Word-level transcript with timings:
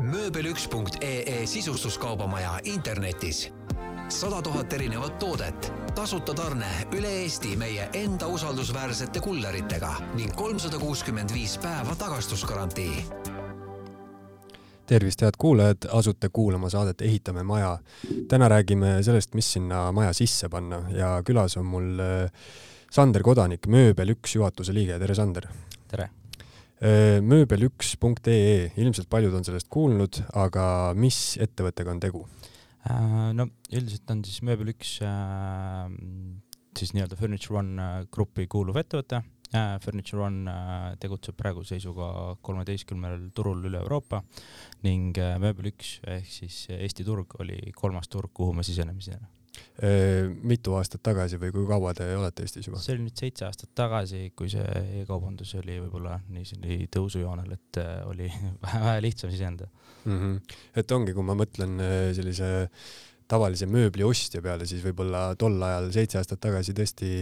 mööbel1.ee 0.00 1.46
sisustuskaubamaja 1.46 2.58
internetis. 2.64 3.52
sada 4.08 4.42
tuhat 4.42 4.72
erinevat 4.72 5.18
toodet, 5.18 5.72
tasuta 5.94 6.34
tarne 6.34 6.66
üle 6.92 7.08
Eesti 7.08 7.56
meie 7.56 7.88
enda 7.94 8.26
usaldusväärsete 8.26 9.20
kulleritega 9.20 9.94
ning 10.14 10.34
kolmsada 10.36 10.78
kuuskümmend 10.78 11.32
viis 11.32 11.58
päeva 11.58 11.94
tagastusgarantii 11.94 13.04
tervist, 14.86 15.22
head 15.22 15.38
kuulajad, 15.38 15.88
asute 15.92 16.28
kuulama 16.28 16.68
saadet 16.70 17.00
Ehitame 17.00 17.42
maja. 17.42 17.78
täna 18.28 18.48
räägime 18.48 19.02
sellest, 19.02 19.34
mis 19.34 19.52
sinna 19.52 19.92
maja 19.92 20.12
sisse 20.12 20.48
panna 20.48 20.82
ja 20.90 21.22
külas 21.24 21.56
on 21.56 21.66
mul 21.66 22.00
äh, 22.00 22.32
Sander 22.90 23.22
Kodanik, 23.22 23.66
Mööbel 23.66 24.12
üks 24.12 24.36
juhatuse 24.36 24.74
liige, 24.74 24.98
tere 24.98 25.14
Sander! 25.14 25.48
tere! 25.88 26.21
Äh, 26.82 27.20
mööbel1.ee, 27.22 28.72
ilmselt 28.82 29.06
paljud 29.06 29.36
on 29.38 29.44
sellest 29.46 29.68
kuulnud, 29.70 30.16
aga 30.34 30.64
mis 30.98 31.36
ettevõttega 31.38 31.92
on 31.92 32.00
tegu? 32.02 32.22
Äh, 32.90 33.28
no 33.38 33.46
üldiselt 33.70 34.10
on 34.10 34.24
siis 34.26 34.40
Mööbel 34.42 34.72
üks 34.72 34.96
äh, 35.06 35.92
siis 36.74 36.90
nii-öelda 36.96 37.18
Furniture 37.20 37.60
One 37.60 37.86
grupi 38.10 38.48
kuuluv 38.50 38.80
ettevõte. 38.82 39.22
Furniture 39.84 40.24
One 40.24 40.52
tegutseb 40.96 41.36
praeguse 41.36 41.76
seisuga 41.76 42.06
kolmeteistkümnel 42.40 43.26
turul 43.36 43.60
üle 43.68 43.82
Euroopa 43.84 44.22
ning 44.86 45.20
Mööbel 45.44 45.68
üks 45.74 45.98
ehk 46.08 46.26
siis 46.40 46.64
Eesti 46.72 47.04
turg 47.04 47.36
oli 47.44 47.60
kolmas 47.76 48.08
turg, 48.08 48.32
kuhu 48.32 48.56
me 48.56 48.64
sisenemisime 48.64 49.20
Äh, 49.20 49.41
mitu 50.48 50.74
aastat 50.78 51.02
tagasi 51.04 51.38
või 51.40 51.52
kui 51.52 51.66
kaua 51.68 51.92
te 51.96 52.06
olete 52.16 52.44
Eestis 52.46 52.68
juba? 52.68 52.80
see 52.80 52.94
oli 52.94 53.06
nüüd 53.06 53.18
seitse 53.18 53.46
aastat 53.46 53.72
tagasi, 53.76 54.32
kui 54.36 54.50
see 54.52 54.64
e-kaubandus 55.02 55.54
oli 55.60 55.78
võib-olla 55.82 56.18
nii 56.32 56.86
tõusujoonel, 56.92 57.52
et 57.56 57.80
äh, 57.82 57.94
oli 58.08 58.30
vähe, 58.64 58.98
lihtsam 59.04 59.32
siseneda 59.32 59.68
mm. 60.04 60.18
-hmm. 60.18 60.58
et 60.82 60.96
ongi, 60.96 61.14
kui 61.16 61.26
ma 61.26 61.36
mõtlen 61.38 61.80
äh, 61.80 62.10
sellise 62.16 62.52
tavalise 63.32 63.68
mööbli 63.70 64.04
ostja 64.06 64.42
peale, 64.44 64.66
siis 64.68 64.82
võib-olla 64.84 65.30
tol 65.40 65.56
ajal, 65.64 65.88
seitse 65.94 66.20
aastat 66.20 66.42
tagasi 66.42 66.74
tõesti 66.76 67.12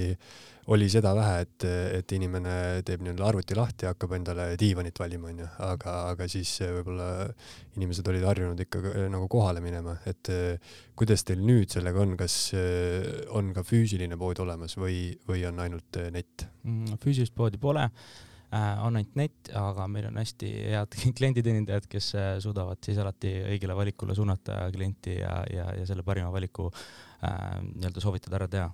oli 0.71 0.87
seda 0.93 1.13
vähe, 1.17 1.45
et, 1.47 1.67
et 1.99 2.13
inimene 2.15 2.55
teeb 2.87 3.03
nii-öelda 3.03 3.27
arvuti 3.27 3.57
lahti 3.59 3.87
ja 3.87 3.95
hakkab 3.95 4.13
endale 4.19 4.45
diivanit 4.61 4.99
valima, 5.01 5.31
onju, 5.33 5.49
aga, 5.67 5.95
aga 6.13 6.29
siis 6.31 6.53
võib-olla 6.63 7.09
inimesed 7.79 8.11
olid 8.13 8.27
harjunud 8.29 8.63
ikka 8.67 8.83
nagu 9.11 9.27
kohale 9.33 9.63
minema, 9.65 9.97
et 10.11 10.31
kuidas 10.99 11.25
teil 11.27 11.43
nüüd 11.47 11.73
sellega 11.73 12.03
on, 12.05 12.17
kas 12.21 12.39
on 13.35 13.55
ka 13.57 13.65
füüsiline 13.67 14.19
pood 14.21 14.43
olemas 14.45 14.77
või, 14.79 15.09
või 15.27 15.47
on 15.49 15.63
ainult 15.65 16.03
net? 16.15 16.47
Mm, 16.67 17.01
füüsilist 17.03 17.35
poodi 17.35 17.59
pole 17.63 17.89
on 18.83 18.97
ainult 18.99 19.17
net, 19.19 19.51
aga 19.55 19.87
meil 19.91 20.09
on 20.11 20.19
hästi 20.21 20.51
head 20.73 20.97
klienditeenindajad, 21.19 21.89
kes 21.91 22.13
äh, 22.19 22.31
suudavad 22.43 22.81
siis 22.85 22.99
alati 22.99 23.33
õigele 23.55 23.77
valikule 23.79 24.17
suunata 24.19 24.65
klienti 24.75 25.19
ja, 25.21 25.41
ja, 25.53 25.69
ja 25.79 25.87
selle 25.89 26.03
parima 26.07 26.33
valiku 26.35 26.71
äh, 26.71 27.61
nii-öelda 27.63 28.03
soovitada 28.03 28.41
ära 28.41 28.49
teha. 28.51 28.71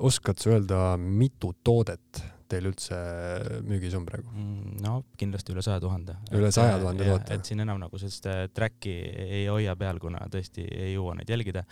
oskad 0.00 0.38
sa 0.40 0.54
öelda, 0.54 0.76
mitu 0.96 1.52
toodet 1.64 2.22
teil 2.50 2.68
üldse 2.70 2.98
müügis 3.66 3.96
on 3.98 4.06
praegu? 4.08 4.30
Mm, 4.34 4.76
no 4.84 5.00
kindlasti 5.20 5.54
üle 5.54 5.64
saja 5.64 5.80
tuhande. 5.82 6.18
üle 6.36 6.52
saja 6.54 6.78
tuhande 6.82 7.08
toote? 7.08 7.38
et 7.38 7.50
siin 7.50 7.64
enam 7.66 7.80
nagu 7.82 8.02
sellist 8.02 8.28
track'i 8.54 8.96
ei 9.40 9.46
hoia 9.48 9.76
peal, 9.78 10.02
kuna 10.02 10.26
tõesti 10.32 10.66
ei 10.66 10.94
jõua 10.94 11.16
neid 11.20 11.30
jälgida 11.30 11.64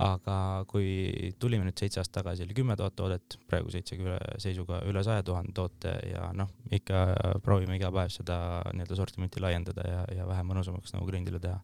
aga 0.00 0.36
kui 0.70 1.32
tulime 1.40 1.66
nüüd 1.66 1.80
seitse 1.80 2.00
aastat 2.00 2.20
tagasi, 2.20 2.44
oli 2.46 2.56
kümme 2.56 2.76
tuhat 2.78 2.94
toodet, 2.96 3.36
praegu 3.50 3.72
seitse 3.72 3.98
seisuga 4.40 4.80
üle 4.88 5.02
saja 5.04 5.24
tuhande 5.26 5.52
toote 5.56 5.92
ja 6.08 6.30
noh, 6.36 6.48
ikka 6.72 7.02
proovime 7.44 7.76
iga 7.76 7.90
päev 7.94 8.12
seda 8.14 8.38
nii-öelda 8.72 8.96
sortimenti 8.96 9.42
laiendada 9.44 9.84
ja, 9.86 10.00
ja 10.20 10.28
vähe 10.28 10.44
mõnusamaks 10.48 10.94
nagu 10.96 11.08
kliendile 11.08 11.40
teha. 11.42 11.58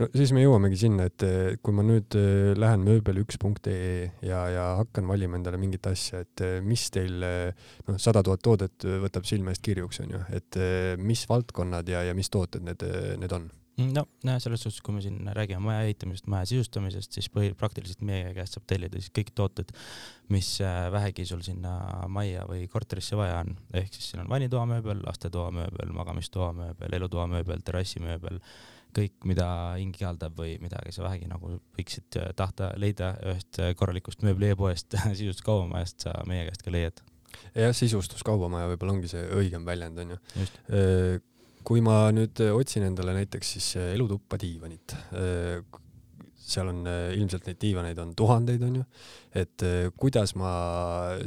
no 0.00 0.08
siis 0.14 0.32
me 0.32 0.44
jõuamegi 0.44 0.80
sinna, 0.86 1.08
et 1.10 1.26
kui 1.62 1.76
ma 1.76 1.84
nüüd 1.86 2.16
äh, 2.16 2.54
lähen 2.56 2.86
mööbel1.ee 2.86 4.10
ja, 4.24 4.42
ja 4.52 4.66
hakkan 4.80 5.08
valima 5.08 5.40
endale 5.40 5.60
mingit 5.60 5.86
asja, 5.90 6.24
et 6.24 6.44
äh, 6.44 6.58
mis 6.64 6.88
teil, 6.94 7.20
äh, 7.26 7.68
noh, 7.88 8.00
sada 8.02 8.22
tuhat 8.26 8.42
toodet 8.42 8.88
võtab 9.06 9.28
silme 9.28 9.54
eest 9.54 9.64
kirjuks, 9.66 10.00
onju, 10.04 10.24
et 10.36 10.58
mis 10.98 11.22
valdkonnad 11.28 11.88
ja, 11.88 12.02
ja 12.08 12.16
mis 12.16 12.30
tooted 12.32 12.66
need, 12.66 12.84
need 13.22 13.36
on? 13.36 13.48
Mm, 13.76 13.92
no 13.92 14.34
selles 14.40 14.62
suhtes, 14.64 14.80
kui 14.80 14.94
me 14.96 15.02
siin 15.04 15.18
räägime 15.36 15.60
maja 15.60 15.82
ehitamisest, 15.84 16.28
maja 16.32 16.46
sisustamisest, 16.48 17.12
siis 17.12 17.26
põhi, 17.32 17.50
praktiliselt 17.60 18.00
meie 18.08 18.30
käest 18.36 18.56
saab 18.56 18.64
tellida 18.72 18.96
siis 18.96 19.12
kõik 19.18 19.34
tooted, 19.36 19.74
mis 20.32 20.54
äh, 20.64 20.86
vähegi 20.92 21.26
sul 21.28 21.42
sinna 21.44 21.74
majja 22.08 22.46
või 22.48 22.64
korterisse 22.72 23.18
vaja 23.20 23.42
on. 23.42 23.52
ehk 23.76 23.92
siis 23.92 24.06
siin 24.10 24.22
on 24.22 24.30
vannitoamööbel, 24.32 25.02
lastetoamööbel, 25.04 25.92
magamistoamööbel, 25.98 26.96
elutoamööbel, 27.00 27.60
terrassimööbel, 27.68 28.40
kõik, 28.96 29.18
mida 29.28 29.48
hing 29.76 30.00
ihaldab 30.00 30.40
või 30.40 30.56
midagi 30.62 30.96
sa 30.96 31.04
vähegi 31.04 31.28
nagu 31.28 31.58
võiksid 31.76 32.16
äh, 32.22 32.32
tahta 32.38 32.70
leida 32.80 33.12
ühest 33.28 33.60
äh, 33.60 33.74
korralikust 33.76 34.24
mööbli 34.24 34.54
e-poest 34.54 34.96
sisustuskaubamajast, 35.18 36.08
sa 36.08 36.16
meie 36.24 36.48
käest 36.48 36.64
ka 36.64 36.72
leiad. 36.72 37.04
Jah, 37.54 37.72
sisustuskaubamaja 37.76 38.70
võib-olla 38.72 38.96
ongi 38.96 39.10
see 39.10 39.24
õigem 39.36 39.66
väljend 39.66 40.04
onju. 40.04 40.20
Kui 41.66 41.82
ma 41.82 42.12
nüüd 42.14 42.38
äh, 42.44 42.52
otsin 42.54 42.84
endale 42.86 43.16
näiteks 43.16 43.56
siis 43.56 43.72
äh, 43.80 43.88
elutuppa 43.96 44.38
diivanit, 44.38 44.94
äh, 45.18 45.80
seal 46.46 46.70
on 46.70 46.84
ilmselt 46.86 47.48
neid 47.48 47.58
diivaneid 47.58 47.98
on 47.98 48.12
tuhandeid, 48.14 48.62
onju, 48.62 48.84
et 49.34 49.64
kuidas 49.98 50.36
ma 50.38 50.50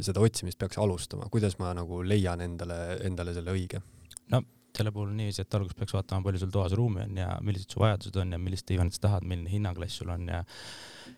seda 0.00 0.22
otsimist 0.24 0.56
peaks 0.56 0.80
alustama, 0.80 1.26
kuidas 1.28 1.58
ma 1.60 1.74
nagu 1.76 2.00
leian 2.00 2.40
endale, 2.40 2.78
endale 3.04 3.34
selle 3.36 3.52
õige? 3.52 3.82
no 4.32 4.40
selle 4.76 4.94
puhul 4.94 5.10
niiviisi, 5.12 5.44
et 5.44 5.58
alguses 5.58 5.76
peaks 5.76 5.92
vaatama, 5.92 6.24
palju 6.24 6.40
sul 6.40 6.54
toas 6.54 6.72
ruumi 6.78 7.02
on 7.04 7.20
ja 7.20 7.34
millised 7.44 7.74
su 7.74 7.82
vajadused 7.82 8.16
on 8.22 8.32
ja 8.32 8.40
millist 8.40 8.68
diivanit 8.70 8.96
sa 8.96 9.04
tahad, 9.10 9.26
milline 9.28 9.50
hinnaklass 9.52 10.00
sul 10.00 10.12
on 10.14 10.28
ja 10.30 10.40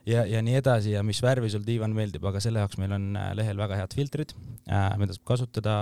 ja, 0.06 0.24
ja 0.26 0.42
nii 0.44 0.56
edasi 0.58 0.92
ja 0.94 1.02
mis 1.06 1.20
värvi 1.22 1.50
sul 1.52 1.64
diivan 1.66 1.94
meeldib, 1.96 2.24
aga 2.28 2.40
selle 2.42 2.62
jaoks 2.62 2.78
meil 2.80 2.94
on 2.96 3.08
äh, 3.18 3.30
lehel 3.38 3.58
väga 3.60 3.78
head 3.80 3.94
filtrid, 3.96 4.34
äh, 4.66 4.88
mida 5.00 5.14
saab 5.16 5.26
kasutada, 5.32 5.74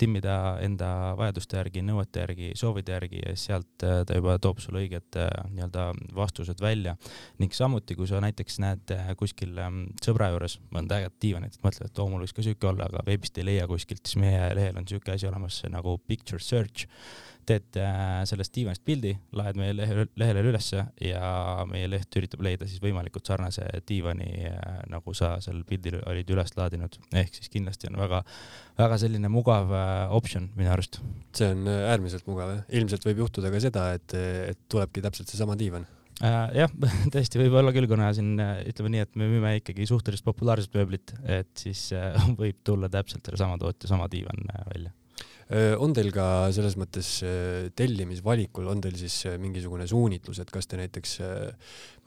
timmida 0.00 0.36
enda 0.64 0.90
vajaduste 1.18 1.58
järgi, 1.60 1.84
nõuete 1.86 2.24
järgi, 2.24 2.50
soovide 2.58 2.96
järgi 2.96 3.22
ja 3.22 3.34
sealt 3.38 3.86
äh, 3.86 4.02
ta 4.08 4.18
juba 4.18 4.38
toob 4.42 4.62
sulle 4.64 4.82
õiged 4.84 5.20
nii-öelda 5.54 5.88
vastused 6.16 6.60
välja. 6.62 6.96
ning 7.38 7.54
samuti, 7.54 7.96
kui 7.98 8.06
sa 8.08 8.20
näiteks 8.22 8.58
näed 8.62 8.92
kuskil 9.18 9.56
ähm, 9.62 9.84
sõbra 10.04 10.30
juures 10.32 10.58
mõnda 10.74 11.00
ägedat 11.00 11.18
diivanit, 11.22 11.58
mõtled, 11.64 11.90
et 11.90 11.98
oo, 12.02 12.08
mul 12.10 12.24
võiks 12.24 12.36
ka 12.36 12.44
siuke 12.44 12.70
olla, 12.70 12.88
aga 12.88 13.04
veebist 13.06 13.38
ei 13.38 13.48
leia 13.48 13.66
kuskilt, 13.70 14.04
siis 14.06 14.20
meie 14.20 14.52
lehel 14.58 14.78
on 14.78 14.88
siuke 14.88 15.14
asi 15.14 15.28
olemas 15.30 15.62
nagu 15.72 15.98
picture 16.06 16.42
search 16.42 16.88
teed 17.48 17.78
äh, 17.80 18.22
sellest 18.28 18.54
diivanist 18.54 18.84
pildi, 18.86 19.14
laed 19.36 19.58
meie 19.58 19.74
lehe, 19.76 20.06
lehele 20.20 20.44
ülesse 20.50 20.84
ja 21.04 21.30
meie 21.70 21.88
leht 21.90 22.18
üritab 22.20 22.42
leida 22.44 22.68
siis 22.68 22.82
võimalikult 22.82 23.28
sarnase 23.28 23.66
diivani, 23.88 24.28
äh, 24.50 24.80
nagu 24.92 25.14
sa 25.16 25.36
seal 25.44 25.62
pildil 25.68 25.98
olid 26.04 26.32
üles 26.34 26.54
laadinud. 26.58 26.98
ehk 27.16 27.38
siis 27.38 27.52
kindlasti 27.52 27.90
on 27.90 27.98
väga, 28.00 28.22
väga 28.78 28.98
selline 29.04 29.30
mugav 29.32 29.72
äh, 29.72 30.16
optsioon 30.18 30.50
minu 30.58 30.72
arust. 30.74 31.00
see 31.36 31.52
on 31.54 31.68
äärmiselt 31.68 32.28
mugav 32.30 32.54
jah, 32.54 32.66
ilmselt 32.80 33.06
võib 33.08 33.24
juhtuda 33.24 33.52
ka 33.54 33.62
seda, 33.62 33.90
et, 33.98 34.16
et 34.52 34.60
tulebki 34.68 35.04
täpselt 35.04 35.32
seesama 35.32 35.56
diivan 35.58 35.88
jah, 36.20 36.72
tõesti 37.14 37.40
võib 37.40 37.58
olla 37.62 37.72
küll, 37.74 37.88
kuna 37.90 38.12
siin 38.16 38.36
ütleme 38.38 38.94
nii, 38.94 39.04
et 39.06 39.18
me 39.20 39.30
müüme 39.30 39.56
ikkagi 39.62 39.88
suhteliselt 39.88 40.26
populaarset 40.28 40.74
mööblit, 40.76 41.14
et 41.24 41.52
siis 41.56 41.88
võib 42.40 42.60
tulla 42.66 42.90
täpselt 42.92 43.24
sellesama 43.24 43.60
tootja 43.60 43.94
sama 43.94 44.10
diivan 44.12 44.48
välja 44.74 44.92
on 45.80 45.94
teil 45.96 46.10
ka 46.12 46.24
selles 46.52 46.74
mõttes 46.76 47.10
tellimisvalikul, 47.78 48.66
on 48.68 48.82
teil 48.84 48.98
siis 49.00 49.22
mingisugune 49.40 49.86
suunitlus, 49.88 50.42
et 50.42 50.50
kas 50.52 50.68
te 50.68 50.76
näiteks, 50.80 51.14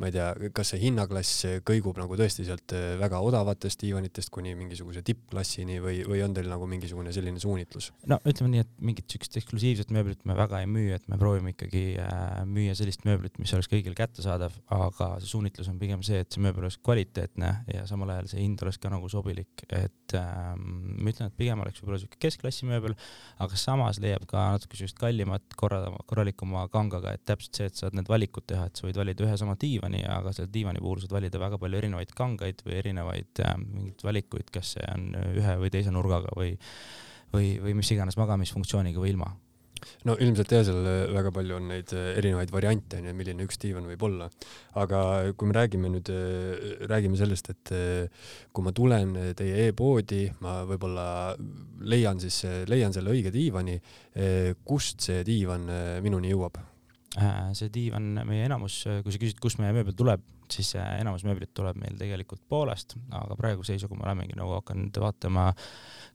ma 0.02 0.10
ei 0.10 0.16
tea, 0.16 0.28
kas 0.56 0.74
see 0.74 0.82
hinnaklass 0.82 1.46
kõigub 1.68 2.00
nagu 2.02 2.18
tõesti 2.20 2.46
sealt 2.48 2.74
väga 3.02 3.22
odavatest 3.24 3.84
diivanitest 3.86 4.32
kuni 4.34 4.54
mingisuguse 4.58 5.04
tippklassini 5.06 5.80
või, 5.84 6.02
või 6.08 6.24
on 6.26 6.36
teil 6.38 6.50
nagu 6.52 6.68
mingisugune 6.70 7.14
selline 7.16 7.42
suunitlus? 7.44 7.92
no 8.10 8.20
ütleme 8.26 8.52
nii, 8.56 8.66
et 8.66 8.74
mingit 8.92 9.14
siukest 9.14 9.38
eksklusiivset 9.42 9.94
mööblit 9.94 10.26
me 10.30 10.38
väga 10.38 10.64
ei 10.64 10.70
müü, 10.70 10.90
et 10.96 11.08
me 11.12 11.20
proovime 11.22 11.54
ikkagi 11.56 11.86
müüa 12.50 12.76
sellist 12.78 13.06
mööblit, 13.08 13.38
mis 13.42 13.54
oleks 13.56 13.70
kõigile 13.72 13.98
kättesaadav, 13.98 14.56
aga 14.74 15.12
see 15.22 15.32
suunitlus 15.32 15.70
on 15.72 15.80
pigem 15.82 16.04
see, 16.06 16.24
et 16.26 16.32
see 16.34 16.44
mööbel 16.44 16.66
oleks 16.66 16.80
kvaliteetne 16.84 17.54
ja 17.72 17.86
samal 17.90 18.14
ajal 18.16 18.32
see 18.32 18.44
hind 18.44 18.62
oleks 18.66 18.82
ka 18.82 18.92
nagu 18.94 19.10
sobilik, 19.12 19.66
et 19.70 20.18
ähm, 20.18 20.98
ma 20.98 21.14
ütlen, 21.14 21.32
et 21.32 21.38
pigem 21.40 21.62
oleks 21.64 21.82
võib-olla 21.82 22.02
siuke 22.02 22.20
keskklassi 22.22 22.68
mööbel 22.70 22.98
aga 23.42 23.58
samas 23.60 24.00
leiab 24.02 24.26
ka 24.30 24.44
natuke 24.56 24.78
sellist 24.78 24.98
kallimat, 25.00 25.44
korra, 25.60 25.82
korralikuma 26.10 26.66
kangaga, 26.74 27.16
et 27.16 27.24
täpselt 27.28 27.58
see, 27.58 27.70
et 27.70 27.80
saad 27.80 27.98
need 27.98 28.10
valikud 28.12 28.46
teha, 28.50 28.68
et 28.68 28.78
sa 28.78 28.88
võid 28.88 29.00
valida 29.02 29.26
ühe 29.26 29.38
sama 29.40 29.56
diivani, 29.62 29.91
aga 30.08 30.34
selle 30.36 30.52
diivani 30.54 30.82
puhul 30.84 31.04
saad 31.04 31.14
valida 31.18 31.42
väga 31.42 31.60
palju 31.62 31.82
erinevaid 31.82 32.16
kangaid 32.18 32.64
või 32.66 32.80
erinevaid 32.80 33.44
äh, 33.46 33.56
mingeid 33.62 34.08
valikuid, 34.08 34.50
kas 34.56 34.76
see 34.78 34.90
on 34.96 35.12
ühe 35.36 35.56
või 35.62 35.72
teise 35.74 35.94
nurgaga 35.94 36.34
või, 36.38 36.56
või, 37.36 37.56
või 37.64 37.78
mis 37.82 37.94
iganes 37.96 38.20
magamisfunktsiooniga 38.22 39.04
või 39.04 39.16
ilma 39.16 39.32
no 40.08 40.16
ilmselt 40.22 40.54
jah, 40.54 40.64
seal 40.66 40.88
väga 41.14 41.32
palju 41.36 41.58
on 41.58 41.70
neid 41.72 41.94
äh, 41.98 42.12
erinevaid 42.20 42.54
variante 42.54 43.00
onju, 43.00 43.14
milline 43.18 43.46
üks 43.48 43.60
diivan 43.62 43.88
võib 43.90 44.06
olla. 44.08 44.30
aga 44.82 45.02
kui 45.38 45.50
me 45.50 45.58
räägime 45.58 45.92
nüüd, 45.94 46.12
äh, 46.14 46.88
räägime 46.92 47.20
sellest, 47.20 47.52
et 47.54 47.74
äh, 47.76 48.26
kui 48.52 48.66
ma 48.66 48.74
tulen 48.76 49.16
teie 49.38 49.68
e-poodi, 49.68 50.26
ma 50.46 50.62
võib-olla 50.70 51.08
leian 51.92 52.22
siis, 52.22 52.44
leian 52.70 52.94
selle 52.94 53.14
õige 53.14 53.32
diivani, 53.34 53.80
kust 54.68 55.02
see 55.08 55.24
diivan 55.28 55.66
minuni 56.04 56.34
jõuab? 56.34 56.60
See 57.12 57.72
diivan, 57.74 58.22
meie 58.24 58.46
enamus, 58.48 58.84
kui 59.04 59.12
sa 59.12 59.20
küsid, 59.20 59.40
kust 59.44 59.60
meie 59.60 59.74
mööbel 59.76 59.96
tuleb, 59.98 60.22
siis 60.52 60.74
enamus 60.80 61.26
mööblit 61.28 61.52
tuleb 61.56 61.76
meil 61.80 61.98
tegelikult 62.00 62.44
Poolast, 62.48 62.96
aga 63.12 63.36
praeguse 63.40 63.74
seisuga 63.74 63.98
me 63.98 64.06
olemegi 64.06 64.38
nagu 64.40 64.56
hakanud 64.56 65.00
vaatama 65.04 65.50
äh, 65.52 65.66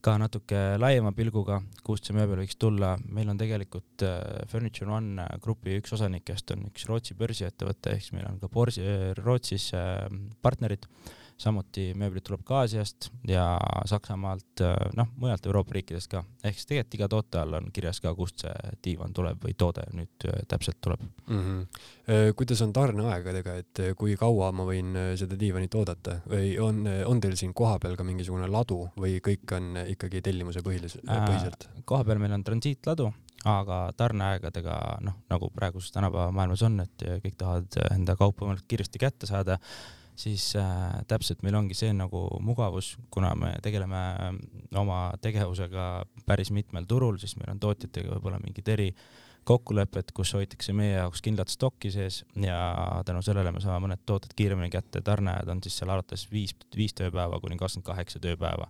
ka 0.06 0.14
natuke 0.20 0.60
laiema 0.78 1.10
pilguga, 1.16 1.58
kust 1.86 2.06
see 2.06 2.16
mööbel 2.16 2.42
võiks 2.42 2.58
tulla. 2.60 2.94
meil 3.10 3.30
on 3.32 3.38
tegelikult 3.40 4.04
äh, 4.06 4.44
Furniture 4.50 4.92
One 4.92 5.22
äh, 5.24 5.38
grupi 5.42 5.76
üks 5.80 5.94
osanikest 5.96 6.52
on 6.54 6.66
üks 6.68 6.86
Rootsi 6.86 7.16
börsiettevõte, 7.18 7.96
ehk 7.96 8.04
siis 8.04 8.14
meil 8.14 8.28
on 8.30 8.38
ka 8.42 8.50
Borsi, 8.52 8.84
Rootsis 9.18 9.72
äh, 9.74 10.06
partnerid 10.42 10.86
samuti 11.40 11.90
mööblit 11.98 12.24
tuleb 12.24 12.42
ka 12.46 12.62
Aasiast 12.62 13.10
ja 13.28 13.44
Saksamaalt, 13.88 14.62
äh, 14.64 14.74
noh, 14.96 15.10
mujalt 15.20 15.46
Euroopa 15.46 15.76
riikidest 15.76 16.10
ka. 16.12 16.22
ehk 16.44 16.56
siis 16.56 16.68
tegelikult 16.70 16.96
iga 16.98 17.08
toote 17.12 17.40
all 17.40 17.58
on 17.58 17.68
kirjas 17.72 18.00
ka, 18.00 18.14
kust 18.16 18.44
see 18.44 18.54
diivan 18.84 19.12
tuleb 19.16 19.44
või 19.44 19.56
toode 19.58 19.84
nüüd 19.96 20.28
äh, 20.30 20.40
täpselt 20.48 20.80
tuleb 20.80 21.02
mm. 21.02 21.42
-hmm. 21.42 22.32
kuidas 22.38 22.62
on 22.62 22.72
tarneaegadega, 22.72 23.56
et 23.62 23.82
kui 23.96 24.16
kaua 24.16 24.52
ma 24.52 24.64
võin 24.64 24.96
seda 25.18 25.38
diivanit 25.38 25.74
oodata 25.74 26.20
või 26.30 26.56
on, 26.62 26.86
on 27.06 27.20
teil 27.20 27.36
siin 27.36 27.54
kohapeal 27.54 27.96
ka 27.96 28.04
mingisugune 28.04 28.48
ladu 28.48 28.86
või 28.96 29.20
kõik 29.20 29.56
on 29.56 29.76
ikkagi 29.86 30.22
tellimuse 30.22 30.64
põhilis-, 30.64 30.98
põhiselt 31.04 31.68
kohapeal 31.84 32.18
meil 32.22 32.32
on 32.38 32.44
transiitladu 32.44 33.12
aga 33.46 33.92
tarneaegadega, 33.96 34.76
noh, 35.06 35.20
nagu 35.30 35.50
praeguses 35.54 35.92
tänapäeva 35.94 36.32
maailmas 36.34 36.62
on, 36.66 36.80
et 36.82 37.04
kõik 37.22 37.36
tahavad 37.38 37.78
enda 37.92 38.16
kaupa 38.18 38.42
võimalikult 38.42 38.68
kiiresti 38.72 38.98
kätte 39.02 39.28
saada, 39.28 39.58
siis 40.16 40.56
äh, 40.56 41.04
täpselt 41.08 41.42
meil 41.44 41.56
ongi 41.58 41.76
see 41.76 41.92
nagu 41.94 42.26
mugavus, 42.44 42.94
kuna 43.12 43.34
me 43.38 43.52
tegeleme 43.62 44.02
äh, 44.16 44.34
oma 44.80 45.00
tegevusega 45.22 46.06
päris 46.26 46.50
mitmel 46.54 46.88
turul, 46.88 47.20
siis 47.20 47.36
meil 47.40 47.52
on 47.54 47.62
tootjatega 47.62 48.16
võib-olla 48.16 48.40
mingid 48.42 48.68
eri 48.72 48.90
kokkulepped, 49.46 50.10
kus 50.16 50.32
hoitakse 50.34 50.74
meie 50.74 50.96
jaoks 50.96 51.22
kindlat 51.22 51.52
stokki 51.52 51.92
sees 51.94 52.24
ja 52.42 52.58
tänu 53.06 53.22
sellele 53.22 53.52
me 53.54 53.62
saame 53.62 53.84
mõned 53.84 54.02
tooted 54.08 54.32
kiiremini 54.36 54.72
kätte, 54.72 55.04
tarneajad 55.06 55.52
on 55.52 55.60
siis 55.62 55.76
seal 55.78 55.92
alates 55.94 56.26
viis, 56.32 56.56
viis 56.74 56.96
tööpäeva 56.98 57.38
kuni 57.42 57.58
kakskümmend 57.60 57.86
kaheksa 57.86 58.22
tööpäeva. 58.24 58.66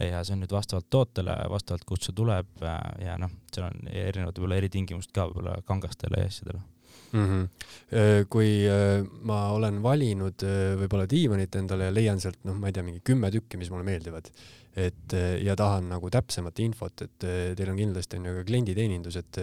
ja 0.00 0.24
see 0.24 0.34
on 0.34 0.42
nüüd 0.42 0.54
vastavalt 0.54 0.88
tootele, 0.90 1.36
vastavalt 1.50 1.84
kust 1.84 2.08
see 2.08 2.16
tuleb 2.16 2.64
äh, 2.64 2.80
ja 3.04 3.20
noh, 3.20 3.30
seal 3.52 3.68
on 3.68 3.92
erinevad 3.92 4.34
võib-olla 4.34 4.58
eritingimused 4.64 5.14
ka 5.14 5.28
võib-olla 5.28 5.60
kangastele 5.68 6.24
ja 6.24 6.32
asjadele 6.32 6.64
mm. 7.12 7.24
-hmm. 7.24 8.28
kui 8.28 8.52
äh, 8.68 9.02
ma 9.22 9.40
olen 9.56 9.82
valinud 9.82 10.44
äh, 10.44 10.76
võib-olla 10.80 11.08
diivanit 11.10 11.56
endale 11.56 11.88
ja 11.88 11.94
leian 11.94 12.20
sealt, 12.20 12.40
noh, 12.44 12.56
ma 12.58 12.70
ei 12.70 12.76
tea, 12.76 12.86
mingi 12.86 13.02
kümme 13.04 13.30
tükki, 13.34 13.60
mis 13.60 13.70
mulle 13.72 13.86
meeldivad, 13.88 14.30
et 14.78 15.14
ja 15.42 15.56
tahan 15.58 15.88
nagu 15.90 16.10
täpsemat 16.10 16.58
infot, 16.62 17.02
et 17.02 17.24
teil 17.58 17.70
on 17.72 17.78
kindlasti 17.78 18.18
on 18.18 18.28
ju 18.28 18.34
ka 18.36 18.44
klienditeenindus, 18.46 19.16
et 19.16 19.40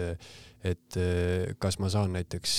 et 0.66 0.96
kas 1.60 1.76
ma 1.78 1.90
saan 1.92 2.14
näiteks 2.16 2.54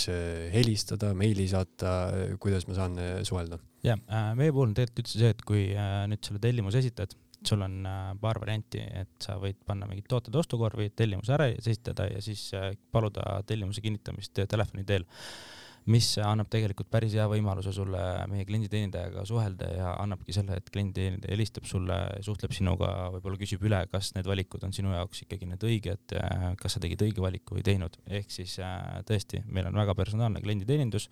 helistada, 0.53 1.09
meili 1.17 1.47
saata, 1.49 1.95
kuidas 2.39 2.67
ma 2.69 2.77
saan 2.77 2.99
suhelda? 3.25 3.57
jah, 3.83 3.97
meie 4.37 4.51
puhul 4.53 4.69
on 4.69 4.75
tegelikult 4.77 5.07
üldse 5.07 5.23
see, 5.23 5.31
et 5.33 5.41
kui 5.47 5.63
nüüd 6.11 6.29
selle 6.29 6.43
tellimuse 6.43 6.83
esitad 6.83 7.17
sul 7.47 7.63
on 7.65 7.85
äh, 7.85 8.13
paar 8.21 8.39
varianti, 8.41 8.81
et 9.01 9.15
sa 9.23 9.37
võid 9.41 9.59
panna 9.65 9.87
mingid 9.89 10.07
tooted 10.09 10.35
ostukorvi, 10.35 10.91
tellimuse 10.95 11.35
ära 11.37 11.49
esitada 11.53 12.07
ja 12.09 12.23
siis 12.23 12.49
äh, 12.57 12.73
paluda 12.91 13.41
tellimuse 13.47 13.83
kinnitamist 13.83 14.43
telefoni 14.49 14.85
teel, 14.87 15.05
mis 15.87 16.09
annab 16.19 16.49
tegelikult 16.51 16.89
päris 16.91 17.13
hea 17.15 17.23
võimaluse 17.31 17.71
sulle 17.71 18.01
meie 18.27 18.43
klienditeenindajaga 18.47 19.23
suhelda 19.29 19.69
ja 19.77 19.93
annabki 20.01 20.35
selle, 20.35 20.57
et 20.59 20.67
klienditeenindaja 20.73 21.31
helistab 21.31 21.69
sulle, 21.69 21.95
suhtleb 22.27 22.55
sinuga, 22.55 22.91
võib-olla 23.15 23.39
küsib 23.39 23.63
üle, 23.69 23.79
kas 23.93 24.11
need 24.17 24.27
valikud 24.27 24.67
on 24.67 24.75
sinu 24.75 24.91
jaoks 24.91 25.23
ikkagi 25.23 25.47
need 25.47 25.63
õiged, 25.63 26.17
äh, 26.19 26.47
kas 26.59 26.75
sa 26.75 26.83
tegid 26.83 27.07
õige 27.07 27.23
valiku 27.23 27.59
või 27.59 27.65
teinud, 27.67 27.95
ehk 28.19 28.33
siis 28.33 28.59
tõesti, 29.07 29.45
meil 29.47 29.71
on 29.71 29.79
väga 29.79 29.95
personaalne 29.95 30.43
klienditeenindus 30.43 31.07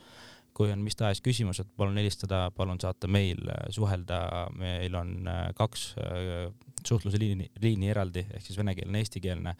kui 0.56 0.72
on 0.72 0.84
mis 0.84 0.96
tahes 0.96 1.19
küsimused, 1.24 1.68
palun 1.78 1.98
helistada, 2.00 2.46
palun 2.56 2.80
saata 2.80 3.10
meil, 3.12 3.42
suhelda, 3.75 4.19
meil 4.56 4.96
on 4.96 5.18
äh, 5.28 5.50
kaks 5.57 5.90
äh, 6.00 6.48
suhtluse 6.86 7.19
liini, 7.19 7.50
liini 7.62 7.92
eraldi 7.92 8.25
ehk 8.30 8.46
siis 8.46 8.60
venekeelne, 8.62 9.02
eestikeelne 9.04 9.56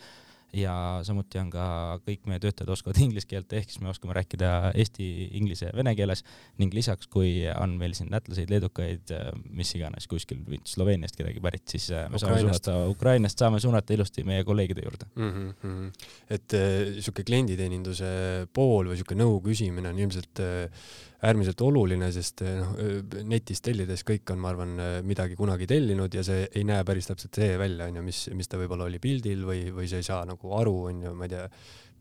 ja 0.54 0.74
samuti 1.04 1.40
on 1.42 1.50
ka 1.54 1.66
kõik 2.06 2.28
meie 2.30 2.42
töötajad 2.44 2.72
oskavad 2.76 3.00
inglise 3.04 3.28
keelt, 3.30 3.54
ehk 3.54 3.72
siis 3.72 3.82
me 3.84 3.90
oskame 3.92 4.16
rääkida 4.18 4.52
eesti, 4.78 5.08
inglise, 5.40 5.72
vene 5.76 5.96
keeles 5.98 6.24
ning 6.62 6.74
lisaks, 6.76 7.10
kui 7.12 7.46
on 7.52 7.76
meil 7.80 7.96
siin 7.98 8.12
lätlaseid, 8.14 8.52
leedukaid, 8.54 9.14
mis 9.56 9.74
iganes 9.78 10.08
kuskil 10.12 10.44
Sloveeniast 10.66 11.18
kedagi 11.20 11.42
pärit, 11.44 11.66
siis 11.76 11.90
äh, 11.92 12.06
me 12.10 12.20
Ukrainast. 12.20 12.26
saame 12.26 12.44
suunata, 12.44 12.78
Ukrainast 12.92 13.44
saame 13.44 13.64
suunata 13.64 13.96
ilusti 13.98 14.24
meie 14.28 14.44
kolleegide 14.48 14.86
juurde 14.86 15.10
mm. 15.16 15.34
-hmm. 15.64 16.06
et 16.30 16.54
äh, 16.54 16.94
sihuke 17.00 17.24
klienditeeninduse 17.24 18.48
pool 18.54 18.92
või 18.92 19.00
sihuke 19.00 19.18
nõu 19.20 19.42
küsimine 19.44 19.92
on 19.92 20.00
ilmselt 20.00 20.44
äh, 20.44 20.88
äärmiselt 21.24 21.62
oluline, 21.64 22.10
sest 22.14 22.44
eh, 22.46 22.58
noh, 22.60 22.74
eh, 22.82 23.24
netist 23.28 23.64
tellides 23.66 24.04
kõik 24.08 24.34
on, 24.34 24.42
ma 24.42 24.52
arvan, 24.52 24.76
eh, 24.82 24.98
midagi 25.08 25.38
kunagi 25.40 25.68
tellinud 25.70 26.14
ja 26.14 26.24
see 26.28 26.48
ei 26.52 26.66
näe 26.68 26.84
päris 26.88 27.08
täpselt 27.10 27.40
see 27.40 27.56
välja, 27.62 27.88
onju, 27.90 28.04
mis, 28.06 28.26
mis 28.36 28.52
ta 28.52 28.60
võib-olla 28.60 28.90
oli 28.90 29.00
pildil 29.04 29.46
või, 29.48 29.68
või 29.76 29.90
sa 29.92 30.02
ei 30.02 30.08
saa 30.08 30.26
nagu 30.28 30.56
aru, 30.60 30.76
onju, 30.92 31.16
ma 31.16 31.28
ei 31.28 31.36
tea 31.36 31.48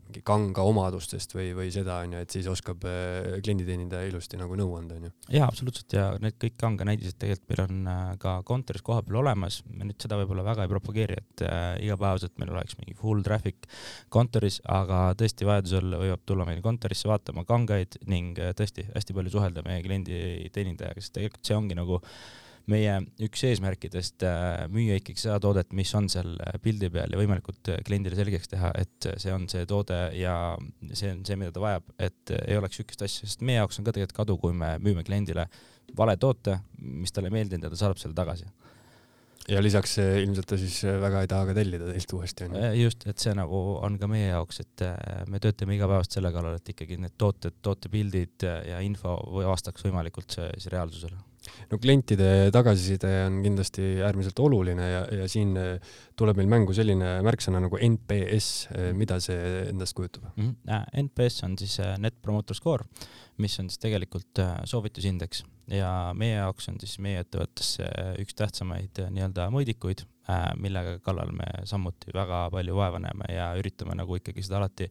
mingi 0.05 0.21
kanga 0.25 0.63
omadustest 0.67 1.33
või, 1.35 1.49
või 1.57 1.71
seda 1.73 1.97
onju, 2.03 2.21
et 2.21 2.35
siis 2.35 2.47
oskab 2.51 2.83
äh, 2.89 3.39
klienditeenindaja 3.45 4.09
ilusti 4.09 4.39
nagu 4.39 4.57
nõu 4.59 4.75
anda 4.77 4.99
onju. 4.99 5.11
jaa, 5.33 5.47
absoluutselt 5.49 5.95
ja 5.97 6.05
need 6.21 6.37
kõik 6.41 6.57
kanga 6.61 6.87
näidised 6.87 7.17
tegelikult 7.21 7.51
meil 7.51 7.63
on 7.65 7.91
äh, 7.91 8.13
ka 8.21 8.35
kontoris 8.47 8.85
kohapeal 8.85 9.19
olemas, 9.23 9.61
me 9.69 9.89
nüüd 9.89 9.99
seda 10.01 10.19
võib-olla 10.21 10.45
väga 10.45 10.67
ei 10.67 10.71
propageeri, 10.71 11.19
et 11.23 11.45
äh, 11.47 11.65
igapäevaselt 11.87 12.37
meil 12.41 12.53
oleks 12.53 12.77
mingi 12.79 12.97
full 12.99 13.25
traffic 13.25 13.67
kontoris, 14.13 14.61
aga 14.69 15.07
tõesti 15.17 15.49
vajadusel 15.49 15.99
võivad 16.05 16.25
tulla 16.25 16.47
meil 16.47 16.63
kontorisse 16.65 17.09
vaatama 17.09 17.45
kangaid 17.49 17.99
ning 18.11 18.39
tõesti 18.57 18.87
hästi 18.93 19.17
palju 19.17 19.37
suhelda 19.37 19.65
meie 19.65 19.83
klienditeenindajaga, 19.85 21.01
sest 21.01 21.17
tegelikult 21.17 21.49
see 21.49 21.57
ongi 21.57 21.77
nagu 21.77 22.01
äh, 22.01 22.44
meie 22.71 22.95
üks 23.25 23.43
eesmärkidest 23.47 24.25
äh, 24.25 24.65
müüa 24.73 24.97
ikkagi 24.99 25.21
seda 25.21 25.37
toodet, 25.43 25.71
mis 25.77 25.91
on 25.97 26.09
seal 26.11 26.33
äh, 26.41 26.57
pildi 26.63 26.89
peal 26.93 27.13
ja 27.13 27.19
võimalikult 27.19 27.71
äh, 27.71 27.81
kliendile 27.85 28.17
selgeks 28.17 28.49
teha, 28.51 28.71
et 28.81 29.09
see 29.21 29.33
on 29.33 29.47
see 29.51 29.67
toode 29.69 29.99
ja 30.17 30.35
see 30.91 31.13
on 31.13 31.23
see, 31.27 31.37
mida 31.39 31.53
ta 31.55 31.63
vajab, 31.63 31.89
et 32.09 32.35
ei 32.41 32.57
oleks 32.59 32.79
niisugust 32.79 33.05
asja, 33.05 33.29
sest 33.29 33.45
meie 33.45 33.61
jaoks 33.61 33.79
on 33.79 33.87
ka 33.87 33.93
tegelikult 33.95 34.21
kadu, 34.23 34.37
kui 34.41 34.55
me 34.57 34.75
müüme 34.81 35.05
kliendile 35.05 35.47
vale 35.97 36.17
toote, 36.21 36.59
mis 36.81 37.13
talle 37.13 37.29
ei 37.29 37.37
meeldinud 37.37 37.67
ja 37.67 37.73
ta 37.73 37.83
saadab 37.83 38.01
selle 38.01 38.17
tagasi 38.17 38.49
ja 39.45 39.61
lisaks 39.61 39.99
ilmselt 40.01 40.47
ta 40.49 40.57
siis 40.57 40.79
väga 41.03 41.21
ei 41.21 41.29
taha 41.29 41.45
ka 41.51 41.53
tellida 41.53 41.91
teilt 41.91 42.13
uuesti 42.17 42.47
onju. 42.47 42.63
just, 42.79 43.05
et 43.05 43.21
see 43.21 43.35
nagu 43.37 43.59
on 43.77 43.99
ka 44.01 44.09
meie 44.09 44.31
jaoks, 44.31 44.63
et 44.63 44.85
me 45.29 45.37
töötame 45.43 45.77
igapäevaselt 45.77 46.17
selle 46.17 46.33
kallal, 46.33 46.57
et 46.57 46.73
ikkagi 46.73 46.97
need 46.97 47.13
tooted, 47.21 47.61
tootepildid 47.61 48.47
ja 48.71 48.81
info 48.81 49.19
vastaks 49.37 49.85
võimalikult 49.85 50.39
siis 50.39 50.65
reaalsusele 50.73 51.21
no 51.71 51.79
klientide 51.81 52.49
tagasiside 52.53 53.11
on 53.25 53.39
kindlasti 53.45 53.85
äärmiselt 54.05 54.39
oluline 54.43 54.87
ja, 54.89 55.01
ja 55.21 55.27
siin 55.31 55.55
eh, 55.59 55.93
tuleb 56.17 56.39
meil 56.39 56.49
mängu 56.51 56.75
selline 56.77 57.17
märksõna 57.25 57.61
nagu 57.63 57.79
NPS, 57.79 58.49
eh, 58.71 58.91
mida 58.97 59.19
see 59.23 59.65
endast 59.69 59.97
kujutab 59.97 60.29
mm? 60.35 60.55
-hmm. 60.67 61.03
NPS 61.07 61.43
on 61.47 61.57
siis 61.61 61.77
eh, 61.83 61.95
Net 62.01 62.17
Promoter 62.21 62.57
Score, 62.57 62.87
mis 63.41 63.59
on 63.59 63.69
siis 63.69 63.81
tegelikult 63.81 64.41
soovitusindeks 64.63 65.43
ja 65.73 66.13
meie 66.17 66.37
jaoks 66.37 66.69
on 66.69 66.79
siis 66.79 66.99
meie 67.01 67.23
ettevõttes 67.23 67.77
üks 68.21 68.37
tähtsamaid 68.37 69.01
nii-öelda 69.09 69.47
mõõdikuid, 69.53 70.05
millega 70.61 70.99
kallal 71.05 71.33
me 71.33 71.47
samuti 71.65 72.13
väga 72.13 72.45
palju 72.53 72.77
vaeva 72.77 73.01
näeme 73.01 73.27
ja 73.33 73.49
üritame 73.57 73.97
nagu 73.97 74.15
ikkagi 74.19 74.45
seda 74.45 74.61
alati 74.61 74.87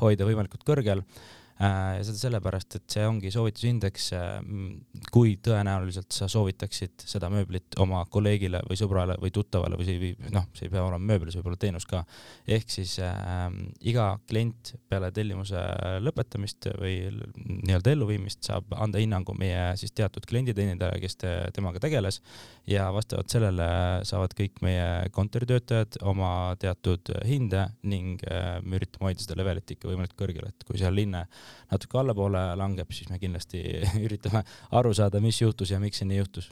hoida 0.00 0.24
võimalikult 0.24 0.64
kõrgel 0.64 1.04
Äh, 1.04 1.42
seda 1.54 2.16
sellepärast, 2.18 2.74
et 2.80 2.94
see 2.96 3.04
ongi 3.06 3.30
soovitusindeks, 3.30 4.08
äh, 4.18 4.32
kui 5.14 5.36
tõenäoliselt 5.44 6.10
sa 6.14 6.26
soovitaksid 6.30 7.04
seda 7.06 7.30
mööblit 7.30 7.76
oma 7.82 8.00
kolleegile 8.10 8.64
või 8.66 8.78
sõbrale 8.78 9.14
või 9.22 9.30
tuttavale 9.34 9.78
või 9.78 9.86
see, 9.86 10.10
noh, 10.34 10.48
see 10.56 10.66
ei 10.66 10.72
pea 10.72 10.82
olema 10.82 11.12
mööbel, 11.12 11.30
see 11.30 11.38
võib 11.38 11.52
olla 11.52 11.60
teenus 11.62 11.86
ka. 11.86 12.02
ehk 12.46 12.74
siis 12.74 12.96
äh, 12.98 13.46
iga 13.86 14.08
klient 14.26 14.74
peale 14.90 15.12
tellimuse 15.14 15.62
lõpetamist 16.02 16.68
või 16.80 16.96
nii-öelda 17.44 17.94
elluviimist 17.94 18.50
saab 18.50 18.74
anda 18.74 18.98
hinnangu 18.98 19.36
meie 19.38 19.76
siis 19.78 19.94
teatud 19.94 20.26
klienditeenindajale, 20.26 20.98
kes 21.04 21.18
te, 21.22 21.32
temaga 21.54 21.78
tegeles 21.82 22.20
ja 22.66 22.88
vastavalt 22.94 23.30
sellele 23.30 23.68
saavad 24.02 24.34
kõik 24.34 24.58
meie 24.64 25.06
kontoritöötajad 25.14 26.00
oma 26.02 26.56
teatud 26.58 27.14
hinde 27.28 27.68
ning 27.86 28.26
äh, 28.26 28.58
me 28.66 28.82
üritame 28.82 29.12
hoida 29.12 29.22
seda 29.22 29.38
levelit 29.38 29.70
ikka 29.70 29.92
võimalikult 29.92 30.18
kõrgel, 30.18 30.50
et 30.50 30.66
kui 30.66 30.82
seal 30.82 30.98
linne 30.98 31.24
natuke 31.70 31.98
allapoole 31.98 32.44
langeb, 32.58 32.92
siis 32.92 33.10
me 33.10 33.18
kindlasti 33.22 33.62
üritame 34.06 34.44
aru 34.72 34.94
saada, 34.94 35.20
mis 35.20 35.40
juhtus 35.40 35.74
ja 35.74 35.80
miks 35.82 36.02
see 36.02 36.10
nii 36.10 36.20
juhtus 36.22 36.50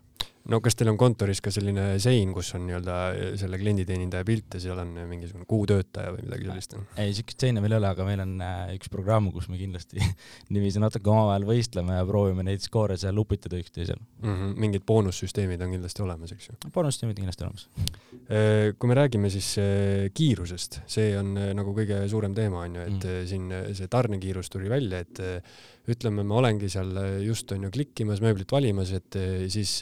no 0.50 0.58
kas 0.62 0.74
teil 0.74 0.90
on 0.90 0.98
kontoris 0.98 1.40
ka 1.44 1.52
selline 1.54 1.84
sein, 2.02 2.32
kus 2.34 2.50
on 2.56 2.64
nii-öelda 2.66 2.96
selle 3.38 3.58
klienditeenindaja 3.60 4.26
pilt 4.26 4.56
ja 4.56 4.62
seal 4.64 4.80
on 4.82 4.90
mingisugune 5.10 5.46
kuutöötaja 5.48 6.14
või 6.16 6.24
midagi 6.26 6.48
sellist? 6.48 6.76
ei, 6.98 7.12
siukest 7.14 7.44
seina 7.44 7.62
meil 7.62 7.76
ei 7.76 7.78
ole, 7.78 7.90
aga 7.94 8.06
meil 8.06 8.22
on 8.24 8.34
äh, 8.42 8.72
üks 8.76 8.90
programm, 8.92 9.30
kus 9.34 9.46
me 9.52 9.60
kindlasti 9.60 10.02
niiviisi 10.54 10.82
natuke 10.82 11.12
omavahel 11.12 11.46
võistleme 11.48 11.98
ja 12.00 12.06
proovime 12.08 12.46
neid 12.48 12.64
skoore 12.64 12.98
seal 13.00 13.18
upitada 13.22 13.60
üksteisel 13.60 14.00
mm. 14.00 14.32
-hmm. 14.32 14.54
mingid 14.66 14.86
boonussüsteemid 14.88 15.62
on 15.62 15.76
kindlasti 15.76 16.06
olemas, 16.06 16.34
eks 16.34 16.50
ju? 16.50 16.58
boonussüsteemid 16.74 17.16
on 17.16 17.22
kindlasti 17.22 17.46
olemas. 17.46 17.68
Kui 18.78 18.88
me 18.88 18.94
räägime 18.96 19.28
siis 19.30 19.48
kiirusest, 20.14 20.80
see 20.90 21.12
on 21.18 21.34
nagu 21.34 21.74
kõige 21.76 22.02
suurem 22.10 22.34
teema 22.34 22.64
on 22.66 22.78
ju, 22.78 22.86
et 22.88 23.04
mm. 23.04 23.26
siin 23.28 23.76
see 23.76 23.90
tarnekiirus 23.92 24.50
tuli 24.50 24.70
välja, 24.72 25.02
et 25.04 25.20
ütleme, 25.90 26.22
ma 26.22 26.38
olengi 26.38 26.68
seal 26.70 26.92
just 27.24 27.50
on 27.52 27.66
ju 27.66 27.72
klikkimas, 27.74 28.20
mööblit 28.22 28.52
valimas, 28.52 28.92
et 28.94 29.18
siis 29.50 29.80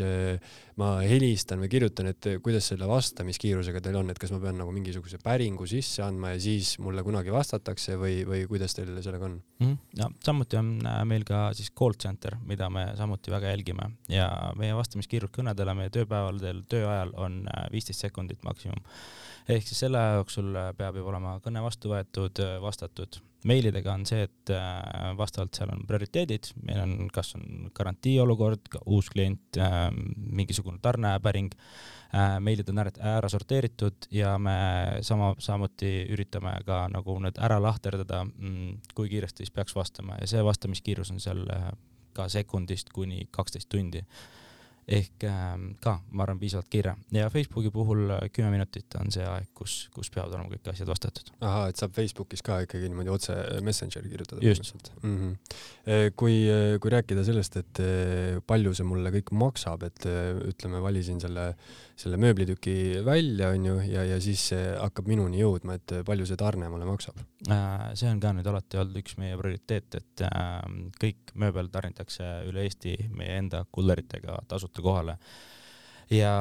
ma 0.81 0.95
helistan 1.05 1.61
või 1.61 1.71
kirjutan, 1.73 2.09
et 2.11 2.29
kuidas 2.45 2.71
selle 2.71 2.89
vastamiskiirusega 2.89 3.83
teil 3.85 3.99
on, 4.01 4.11
et 4.13 4.21
kas 4.21 4.33
ma 4.33 4.41
pean 4.43 4.57
nagu 4.61 4.73
mingisuguse 4.75 5.21
päringu 5.23 5.67
sisse 5.69 6.03
andma 6.05 6.33
ja 6.35 6.41
siis 6.41 6.75
mulle 6.83 7.05
kunagi 7.07 7.33
vastatakse 7.35 7.97
või, 8.01 8.21
või 8.29 8.45
kuidas 8.51 8.77
teil 8.77 8.93
sellega 9.03 9.29
on 9.29 9.37
mm? 9.37 9.67
-hmm. 9.67 9.79
ja 10.01 10.09
samuti 10.25 10.57
on 10.61 10.73
äh, 10.87 11.01
meil 11.05 11.25
ka 11.29 11.51
siis 11.57 11.73
call 11.79 11.97
center, 12.01 12.37
mida 12.47 12.71
me 12.71 12.87
samuti 12.97 13.31
väga 13.31 13.53
jälgime 13.53 13.91
ja 14.09 14.29
meie 14.57 14.77
vastamiskiirus 14.77 15.33
kõnedele 15.37 15.75
meie 15.77 15.91
tööpäevadel, 15.91 16.65
tööajal 16.69 17.13
on 17.17 17.43
äh, 17.49 17.67
viisteist 17.73 18.07
sekundit 18.07 18.43
maksimum. 18.45 18.81
ehk 19.49 19.67
siis 19.67 19.85
selle 19.87 19.99
aja 19.99 20.21
jooksul 20.21 20.55
äh, 20.57 20.73
peab 20.77 20.97
juba 20.97 21.15
olema 21.15 21.41
kõne 21.45 21.63
vastu 21.63 21.93
võetud, 21.93 22.41
vastatud 22.63 23.21
meilidega 23.49 23.93
on 23.95 24.05
see, 24.09 24.25
et 24.27 24.53
äh, 24.53 25.13
vastavalt 25.19 25.57
seal 25.57 25.71
on 25.73 25.85
prioriteedid, 25.89 26.51
meil 26.67 26.83
on, 26.83 26.93
kas 27.13 27.35
on 27.39 27.71
garantiiolukord, 27.77 28.73
uus 28.87 29.11
klient, 29.13 29.59
äh, 29.61 29.87
mingisugune 30.41 30.81
tarnepäring, 30.83 31.53
äh, 32.15 32.37
meilid 32.45 32.69
on 32.73 32.83
ära 32.83 33.31
sorteeritud 33.33 34.11
ja 34.15 34.37
me 34.39 34.57
sama, 35.07 35.33
samuti 35.39 35.93
üritame 36.13 36.57
ka 36.67 36.85
nagu 36.93 37.17
need 37.25 37.41
ära 37.41 37.61
lahterdada, 37.63 38.25
mm, 38.27 38.93
kui 38.95 39.09
kiiresti 39.13 39.45
siis 39.47 39.55
peaks 39.55 39.77
vastama. 39.77 40.19
Ja 40.21 40.29
see 40.31 40.45
vastamiskiirus 40.45 41.15
on 41.15 41.23
seal 41.23 41.47
ka 42.13 42.29
sekundist 42.29 42.91
kuni 42.93 43.29
kaksteist 43.31 43.71
tundi 43.71 44.03
ehk 44.91 45.25
ähm, 45.29 45.67
ka, 45.83 45.97
ma 46.11 46.25
arvan, 46.25 46.41
piisavalt 46.41 46.69
kiire 46.73 46.97
ja 47.15 47.29
Facebooki 47.31 47.71
puhul 47.75 48.11
äh, 48.17 48.25
kümme 48.35 48.51
minutit 48.55 48.97
on 49.01 49.13
see 49.15 49.27
aeg, 49.27 49.51
kus, 49.55 49.77
kus 49.95 50.11
peavad 50.11 50.35
olema 50.35 50.51
kõik 50.53 50.73
asjad 50.73 50.91
vastatud. 50.91 51.31
ahah, 51.41 51.69
et 51.71 51.81
saab 51.81 51.95
Facebookis 51.97 52.43
ka 52.47 52.61
ikkagi 52.67 52.91
niimoodi 52.91 53.13
otse 53.15 53.37
Messengeri 53.67 54.11
kirjutada? 54.11 54.43
just. 54.47 54.93
Mm 55.03 55.17
-hmm. 55.19 56.11
kui, 56.17 56.35
kui 56.81 56.91
rääkida 56.97 57.25
sellest, 57.25 57.57
et 57.57 57.83
palju 58.47 58.75
see 58.75 58.87
mulle 58.87 59.13
kõik 59.15 59.31
maksab, 59.33 59.83
et 59.87 60.07
ütleme, 60.51 60.83
valisin 60.83 61.21
selle 61.21 61.55
selle 62.01 62.19
mööblitüki 62.21 62.75
välja, 63.05 63.51
onju, 63.55 63.77
ja, 63.91 64.05
ja 64.09 64.17
siis 64.23 64.47
see 64.53 64.65
hakkab 64.73 65.09
minuni 65.11 65.43
jõudma, 65.43 65.77
et 65.77 65.95
palju 66.07 66.27
see 66.29 66.39
tarne 66.41 66.71
mulle 66.73 66.89
maksab? 66.89 67.21
Äh, 67.51 67.91
see 67.99 68.11
on 68.11 68.23
ka 68.23 68.33
nüüd 68.37 68.49
alati 68.49 68.81
olnud 68.81 69.01
üks 69.03 69.19
meie 69.21 69.39
prioriteet, 69.41 70.01
et 70.01 70.25
ähm, 70.31 70.83
kõik 71.01 71.35
mööbel 71.41 71.71
tarnitakse 71.73 72.29
üle 72.49 72.65
Eesti 72.67 72.97
meie 73.17 73.39
enda 73.43 73.65
kulleritega 73.71 74.41
tasuta 74.49 74.85
kohale 74.85 75.19
ja 76.11 76.33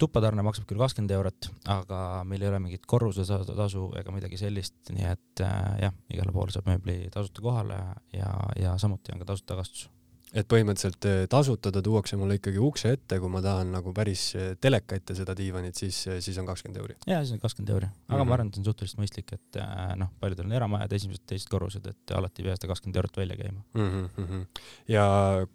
tuppatarne 0.00 0.44
maksab 0.44 0.66
küll 0.68 0.82
kakskümmend 0.82 1.14
eurot, 1.16 1.48
aga 1.72 2.00
meil 2.28 2.42
ei 2.44 2.50
ole 2.50 2.60
mingit 2.66 2.84
korrustasu 2.90 3.86
ega 4.00 4.12
midagi 4.12 4.40
sellist, 4.40 4.82
nii 4.92 5.08
et 5.08 5.44
äh, 5.46 5.86
jah, 5.86 5.96
igale 6.12 6.34
poole 6.34 6.52
saab 6.54 6.68
mööbli 6.68 7.06
tasuta 7.14 7.44
kohale 7.44 7.80
ja, 8.16 8.34
ja 8.60 8.76
samuti 8.82 9.14
on 9.14 9.22
ka 9.22 9.32
tasuta 9.32 9.54
tagastus 9.54 9.88
et 10.30 10.46
põhimõtteliselt 10.50 11.06
eh, 11.10 11.20
tasuta 11.30 11.72
ta 11.74 11.82
tuuakse 11.82 12.16
mulle 12.18 12.36
ikkagi 12.38 12.60
ukse 12.62 12.92
ette, 12.94 13.18
kui 13.22 13.30
ma 13.32 13.40
tahan 13.42 13.72
nagu 13.74 13.92
päris 13.94 14.28
eh, 14.38 14.52
teleka 14.62 14.98
ette 15.00 15.16
seda 15.18 15.34
diivanit, 15.38 15.78
siis, 15.78 15.98
eh, 16.06 16.20
siis 16.22 16.38
on 16.38 16.46
kakskümmend 16.46 16.78
euri. 16.82 16.96
ja 17.10 17.18
siis 17.24 17.34
on 17.34 17.40
kakskümmend 17.42 17.72
euri, 17.74 17.88
aga 17.90 18.14
mm 18.14 18.20
-hmm. 18.20 18.28
ma 18.28 18.36
arvan, 18.36 18.50
et 18.50 18.54
see 18.54 18.62
on 18.62 18.68
suhteliselt 18.68 19.00
mõistlik, 19.02 19.32
et 19.34 19.58
noh, 19.98 20.12
paljudel 20.20 20.46
on 20.46 20.52
eramajad, 20.60 20.92
esimesed-teised 20.98 21.50
korrused, 21.50 21.86
et 21.86 22.14
alati 22.14 22.42
ei 22.42 22.48
pea 22.48 22.58
seda 22.58 22.70
kakskümmend 22.70 23.00
eurot 23.02 23.16
välja 23.16 23.36
käima 23.36 23.62
mm. 23.74 24.08
-hmm. 24.18 24.44
ja 24.88 25.06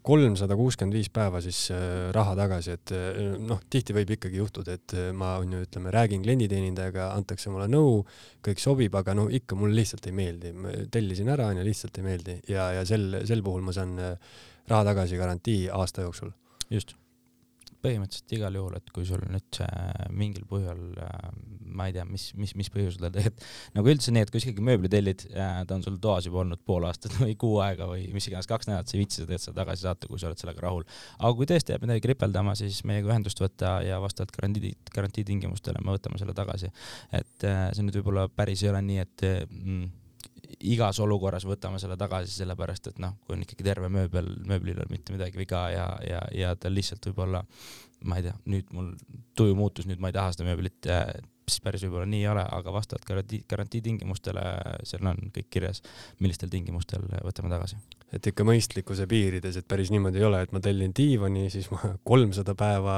kolmsada 0.02 0.56
kuuskümmend 0.56 0.94
viis 0.94 1.10
päeva 1.10 1.42
siis 1.42 1.70
raha 2.12 2.36
tagasi, 2.36 2.72
et 2.72 2.92
noh, 3.40 3.62
tihti 3.70 3.94
võib 3.94 4.12
ikkagi 4.18 4.38
juhtuda, 4.38 4.74
et 4.74 4.96
ma 5.14 5.38
on 5.38 5.54
ju, 5.54 5.62
ütleme, 5.68 5.92
räägin 5.92 6.24
klienditeenindajaga, 6.24 7.14
antakse 7.14 7.50
mulle 7.50 7.68
nõu, 7.68 8.04
kõik 8.44 8.60
sobib, 8.60 8.96
aga 8.96 9.14
no 9.14 9.30
ikka 9.30 9.56
mulle 9.56 9.76
lihtsalt 9.76 10.08
ei 10.08 10.12
meeldi, 10.12 10.52
tellisin 10.92 11.30
ära 11.30 11.48
onju, 11.48 11.64
lihtsalt 11.64 11.98
ei 11.98 12.04
meeldi 12.04 12.42
ja, 12.50 12.72
ja 12.72 12.86
sel, 12.86 13.24
sel 13.26 13.44
puhul 13.44 13.62
ma 13.62 13.72
saan 13.72 13.96
raha 14.72 14.86
tagasi 14.92 15.18
garantii 15.22 15.66
aasta 15.74 16.06
jooksul. 16.06 16.32
just, 16.70 16.96
põhimõtteliselt 17.86 18.34
igal 18.38 18.58
juhul, 18.58 18.76
et 18.80 18.92
kui 18.94 19.06
sul 19.08 19.22
nüüd 19.30 19.60
mingil 20.16 20.46
põhjusel, 20.50 20.82
äh, 21.06 21.26
ma 21.76 21.88
ei 21.90 21.96
tea, 21.96 22.06
mis, 22.08 22.28
mis, 22.40 22.54
mis 22.58 22.70
põhjusel 22.74 23.10
tegelikult, 23.14 23.46
nagu 23.76 23.92
üldse 23.92 24.14
nii, 24.14 24.26
et 24.26 24.32
kui 24.34 24.42
sa 24.42 24.50
ikkagi 24.50 24.66
mööbli 24.66 24.92
tellid, 24.92 25.26
äh, 25.34 25.60
ta 25.68 25.78
on 25.78 25.84
sul 25.86 26.00
toas 26.02 26.28
juba 26.30 26.42
olnud 26.44 26.62
pool 26.68 26.88
aastat 26.90 27.18
või 27.22 27.36
kuu 27.40 27.60
aega 27.66 27.90
või 27.90 28.08
mis 28.16 28.30
iganes, 28.30 28.50
kaks 28.50 28.70
nädalat, 28.70 28.90
sa 28.90 28.98
ei 28.98 29.04
viitsi 29.04 29.22
seda 29.24 29.40
seda 29.42 29.60
tagasi 29.62 29.86
saata, 29.88 30.10
kui 30.12 30.22
sa 30.22 30.30
oled 30.32 30.42
sellega 30.42 30.66
rahul. 30.66 30.88
aga 31.20 31.34
kui 31.38 31.50
tõesti 31.52 31.76
jääb 31.76 31.86
midagi 31.86 32.06
kripeldama, 32.08 32.56
siis 32.60 32.82
meiega 32.88 33.12
ühendust 33.12 33.42
võtta 33.44 33.78
ja 33.86 34.00
vastavalt 34.04 34.34
garantii, 34.38 34.74
garantiitingimustele 34.96 35.84
me 35.84 35.98
võtame 35.98 36.22
selle 36.22 36.36
tagasi. 36.38 36.72
et 37.12 37.48
äh, 37.48 37.68
see 37.76 37.86
nüüd 37.86 38.00
võib-olla 38.02 38.28
päris 38.32 38.66
ei 38.66 38.74
ole 38.74 38.82
nii, 38.86 39.06
et 39.06 39.28
mm, 39.50 39.94
igas 40.72 41.00
olukorras 41.04 41.46
võtame 41.48 41.80
selle 41.82 41.98
tagasi, 42.00 42.34
sellepärast 42.36 42.92
et 42.92 43.00
noh, 43.04 43.18
kui 43.26 43.36
on 43.38 43.46
ikkagi 43.46 43.66
terve 43.68 43.90
mööbel, 43.94 44.32
mööblil 44.48 44.80
ole 44.80 44.90
mitte 44.92 45.16
midagi 45.16 45.40
viga 45.40 45.66
ja, 45.74 45.88
ja, 46.06 46.22
ja 46.36 46.54
tal 46.60 46.76
lihtsalt 46.78 47.06
võib-olla, 47.10 47.44
ma 48.06 48.20
ei 48.20 48.28
tea, 48.28 48.36
nüüd 48.52 48.74
mul 48.76 48.92
tuju 49.38 49.58
muutus, 49.58 49.88
nüüd 49.90 50.04
ma 50.04 50.12
ei 50.12 50.18
taha 50.18 50.36
seda 50.36 50.48
mööblit, 50.50 50.82
siis 51.48 51.62
päris 51.64 51.86
võib-olla 51.86 52.08
nii 52.10 52.24
ei 52.24 52.32
ole, 52.32 52.46
aga 52.58 52.74
vastavalt 52.74 53.06
garantii, 53.08 53.44
garantiitingimustele 53.50 54.46
seal 54.84 55.12
on 55.12 55.30
kõik 55.36 55.52
kirjas, 55.54 55.84
millistel 56.20 56.52
tingimustel 56.54 57.06
võtame 57.26 57.54
tagasi 57.54 57.80
et 58.16 58.30
ikka 58.30 58.46
mõistlikkuse 58.48 59.08
piirides, 59.10 59.58
et 59.60 59.68
päris 59.68 59.92
niimoodi 59.94 60.22
ei 60.22 60.28
ole, 60.28 60.42
et 60.46 60.54
ma 60.56 60.62
tellin 60.64 60.94
diivani, 60.96 61.48
siis 61.54 61.68
ma 61.74 61.82
kolmsada 62.10 62.56
päeva 62.58 62.98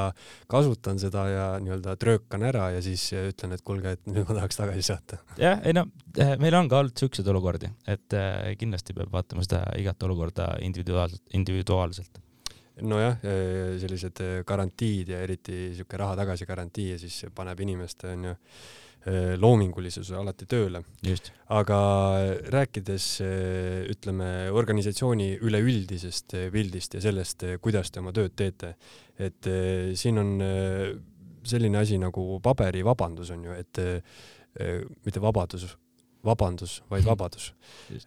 kasutan 0.51 1.01
seda 1.01 1.25
ja 1.31 1.47
nii-öelda 1.63 1.95
tröökan 2.01 2.45
ära 2.47 2.69
ja 2.75 2.83
siis 2.85 3.09
ütlen, 3.17 3.55
et 3.55 3.65
kuulge, 3.65 3.95
et 3.97 4.05
nüüd 4.09 4.27
ma 4.27 4.39
tahaks 4.41 4.61
tagasi 4.61 4.85
saata. 4.89 5.21
jah, 5.41 5.61
ei 5.65 5.75
no 5.77 5.87
eh, 6.19 6.35
meil 6.41 6.59
on 6.59 6.69
ka 6.71 6.83
olnud 6.83 6.99
siukseid 6.99 7.27
olukordi, 7.33 7.71
et 7.87 8.17
eh, 8.17 8.53
kindlasti 8.59 8.95
peab 8.97 9.11
vaatama 9.13 9.45
seda 9.47 9.63
igat 9.79 10.07
olukorda 10.07 10.53
individuaalselt, 10.67 11.23
individuaalselt 11.37 12.21
nojah, 12.81 13.21
eh, 13.23 13.77
sellised 13.81 14.21
garantiid 14.47 15.13
ja 15.15 15.21
eriti 15.25 15.71
sihuke 15.77 15.97
raha 15.97 16.17
tagasi 16.23 16.45
garantii 16.45 16.91
ja 16.91 16.99
siis 17.01 17.23
paneb 17.35 17.59
inimeste 17.65 18.11
onju 18.13 18.35
Äh, 19.07 19.37
loomingulisuse 19.39 20.17
alati 20.19 20.43
tööle. 20.49 20.81
aga 21.53 21.77
rääkides 22.51 23.05
ütleme 23.93 24.49
organisatsiooni 24.51 25.29
üleüldisest 25.47 26.35
pildist 26.51 26.97
ja 26.97 27.03
sellest, 27.05 27.45
kuidas 27.63 27.91
te 27.91 28.01
oma 28.01 28.11
tööd 28.11 28.35
teete, 28.35 28.73
et 29.15 29.47
siin 29.95 30.19
on 30.19 30.33
selline 31.47 31.79
asi 31.79 32.01
nagu 32.01 32.41
paberivabandus 32.43 33.31
on 33.31 33.47
ju, 33.47 33.55
et 33.55 33.79
mitte 35.05 35.23
vabadus, 35.23 35.69
vabandus, 36.27 36.77
vaid 36.91 37.03
mhm. 37.03 37.09
vabadus. 37.09 37.51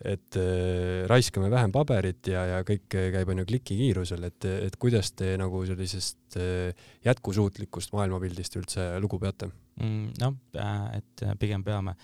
et 0.05 0.39
äh, 0.39 1.07
raiskame 1.11 1.51
vähem 1.53 1.73
paberit 1.75 2.31
ja, 2.31 2.45
ja 2.55 2.63
kõik 2.67 2.87
käib 2.91 3.33
on 3.33 3.43
ju 3.43 3.49
klikikiirusel, 3.53 4.25
et, 4.29 4.49
et 4.69 4.77
kuidas 4.81 5.13
te 5.17 5.35
nagu 5.41 5.63
sellisest 5.69 6.39
äh, 6.41 6.89
jätkusuutlikust 7.07 7.95
maailmapildist 7.97 8.59
üldse 8.61 8.91
lugu 9.03 9.21
peate 9.23 9.51
mm,? 9.81 10.11
noh, 10.21 10.37
et 10.97 11.27
pigem 11.41 11.65
peame. 11.67 11.97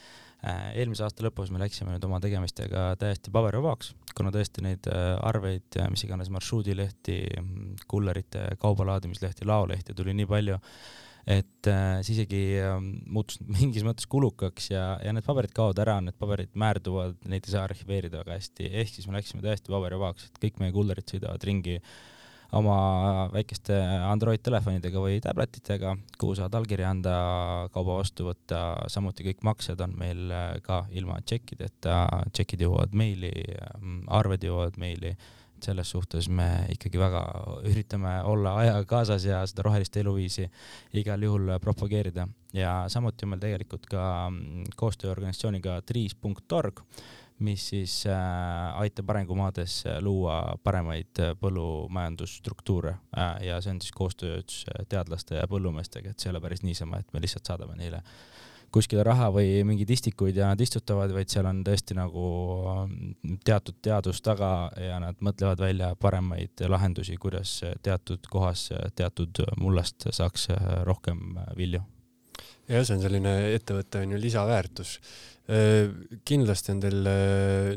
eelmise 0.76 1.02
aasta 1.02 1.24
lõpus 1.24 1.50
me 1.50 1.58
läksime 1.58 1.94
nüüd 1.94 2.04
oma 2.06 2.20
tegemistega 2.22 2.90
täiesti 3.00 3.32
paberivabaks, 3.34 3.94
kuna 4.14 4.30
tõesti 4.34 4.62
neid 4.62 4.86
arveid, 4.92 5.78
mis 5.90 6.04
iganes 6.06 6.30
marsruudilehti, 6.30 7.16
kullerite 7.88 8.44
kaubalaadimislehti, 8.62 9.48
laolehti 9.48 9.96
tuli 9.96 10.14
nii 10.14 10.28
palju 10.30 10.60
et 11.26 11.66
äh, 11.66 12.00
see 12.06 12.14
isegi 12.14 12.40
äh, 12.62 12.76
muutus 12.80 13.40
mingis 13.58 13.84
mõttes 13.86 14.06
kulukaks 14.10 14.70
ja, 14.70 14.84
ja 15.02 15.14
need 15.14 15.26
paberid 15.26 15.54
kaovad 15.56 15.80
ära, 15.82 15.98
need 16.04 16.14
paberid 16.20 16.52
määrduvad, 16.54 17.18
neid 17.26 17.48
ei 17.48 17.54
saa 17.54 17.64
arhiveerida 17.66 18.22
väga 18.22 18.36
hästi, 18.38 18.68
ehk 18.82 18.92
siis 18.94 19.08
me 19.10 19.18
läksime 19.18 19.42
täiesti 19.42 19.74
paberivabaks, 19.74 20.28
et 20.28 20.38
kõik 20.44 20.60
meie 20.62 20.74
kullerid 20.74 21.10
sõidavad 21.10 21.46
ringi 21.48 21.80
oma 22.54 22.76
väikeste 23.32 23.74
Android 24.06 24.38
telefonidega 24.46 25.00
või 25.02 25.16
tabletitega, 25.24 25.96
kuhu 26.14 26.36
saad 26.38 26.54
allkirja 26.54 26.92
anda, 26.94 27.16
kauba 27.74 27.98
vastu 27.98 28.28
võtta, 28.28 28.60
samuti 28.92 29.26
kõik 29.26 29.42
maksed 29.50 29.82
on 29.82 29.96
meil 29.98 30.30
äh, 30.30 30.52
ka 30.62 30.84
ilma 30.94 31.18
tšekkideta, 31.26 32.04
tšekid 32.30 32.62
jõuavad 32.68 32.94
meili, 32.94 33.34
arved 34.14 34.46
jõuavad 34.46 34.78
meili 34.78 35.16
selles 35.64 35.90
suhtes 35.90 36.28
me 36.28 36.46
ikkagi 36.72 37.00
väga 37.00 37.22
üritame 37.66 38.16
olla 38.28 38.56
ajaga 38.62 38.84
kaasas 38.88 39.26
ja 39.26 39.42
seda 39.48 39.66
rohelist 39.66 39.96
eluviisi 39.96 40.46
igal 41.00 41.22
juhul 41.22 41.56
propageerida. 41.62 42.28
Ja 42.56 42.84
samuti 42.92 43.26
on 43.26 43.34
meil 43.34 43.42
tegelikult 43.42 43.86
ka 43.90 44.02
mm, 44.30 44.72
koostööorganisatsiooniga 44.76 45.80
triis.org, 45.86 46.80
mis 47.46 47.66
siis 47.72 47.98
äh, 48.08 48.80
aitab 48.80 49.10
arengumaades 49.12 49.82
luua 50.00 50.56
paremaid 50.64 51.20
põllumajandusstruktuure 51.40 52.94
äh, 52.96 53.34
ja 53.50 53.60
see 53.60 53.74
on 53.74 53.82
siis 53.84 53.92
koostöös 53.92 54.64
teadlaste 54.88 55.42
ja 55.42 55.50
põllumeestega, 55.50 56.12
et 56.14 56.20
see 56.20 56.30
ei 56.30 56.36
ole 56.36 56.44
päris 56.44 56.64
niisama, 56.64 57.02
et 57.02 57.12
me 57.12 57.20
lihtsalt 57.24 57.52
saadame 57.52 57.76
neile 57.76 58.00
kuskile 58.74 59.04
raha 59.06 59.28
või 59.34 59.60
mingeid 59.66 59.90
istikuid 59.96 60.36
ja 60.36 60.50
nad 60.52 60.60
istutavad, 60.62 61.12
vaid 61.14 61.30
seal 61.32 61.48
on 61.48 61.62
tõesti 61.66 61.96
nagu 61.96 62.24
mm, 62.86 63.38
teatud 63.46 63.78
teadus 63.84 64.22
taga 64.24 64.70
ja 64.80 65.00
nad 65.02 65.20
mõtlevad 65.24 65.62
välja 65.62 65.92
paremaid 66.00 66.64
lahendusi, 66.68 67.16
kuidas 67.20 67.58
teatud 67.82 68.26
kohas 68.30 68.68
teatud 68.98 69.42
mullast 69.60 70.08
saaks 70.10 70.48
rohkem 70.88 71.38
vilju. 71.56 71.82
jah, 72.68 72.82
see 72.82 72.96
on 72.96 73.04
selline 73.04 73.36
ettevõtte 73.54 74.02
on 74.02 74.16
ju 74.16 74.20
lisaväärtus. 74.20 74.98
kindlasti 76.26 76.72
on 76.74 76.82
teil 76.82 77.08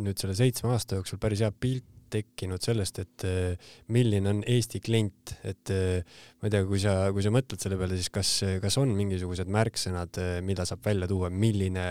nüüd 0.01 0.17
selle 0.17 0.35
seitsme 0.35 0.73
aasta 0.73 0.97
jooksul 0.97 1.21
päris 1.21 1.45
hea 1.45 1.51
pilt 1.51 1.98
tekkinud 2.11 2.63
sellest, 2.63 2.99
et 3.03 3.25
eh, 3.27 3.69
milline 3.95 4.31
on 4.31 4.41
Eesti 4.47 4.81
klient, 4.83 5.35
et 5.47 5.73
eh, 5.75 6.17
ma 6.39 6.49
ei 6.49 6.55
tea, 6.55 6.65
kui 6.67 6.81
sa, 6.83 6.95
kui 7.15 7.25
sa 7.25 7.31
mõtled 7.33 7.61
selle 7.61 7.79
peale, 7.79 7.97
siis 7.99 8.11
kas, 8.13 8.33
kas 8.63 8.79
on 8.81 8.93
mingisugused 8.97 9.49
märksõnad, 9.51 10.21
eh, 10.21 10.35
mida 10.45 10.67
saab 10.67 10.83
välja 10.85 11.09
tuua, 11.09 11.31
milline, 11.33 11.87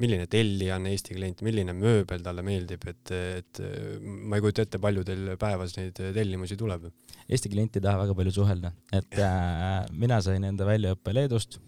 milline 0.00 0.26
tellija 0.32 0.78
on 0.80 0.90
Eesti 0.90 1.16
klient, 1.16 1.44
milline 1.46 1.74
mööbel 1.76 2.24
talle 2.24 2.44
meeldib, 2.46 2.86
et, 2.90 3.14
et 3.42 3.62
ma 4.00 4.38
ei 4.38 4.44
kujuta 4.44 4.66
ette, 4.66 4.82
palju 4.82 5.06
teil 5.06 5.34
päevas 5.40 5.76
neid 5.78 5.98
tellimusi 6.00 6.58
tuleb? 6.60 6.88
Eesti 7.30 7.50
klient 7.52 7.76
ei 7.78 7.84
taha 7.84 8.04
väga 8.04 8.16
palju 8.18 8.36
suhelda, 8.40 8.72
et 8.96 9.18
äh, 9.26 9.82
mina 9.92 10.22
sain 10.24 10.46
enda 10.48 10.68
väljaõppe 10.68 11.14
Leedust. 11.14 11.60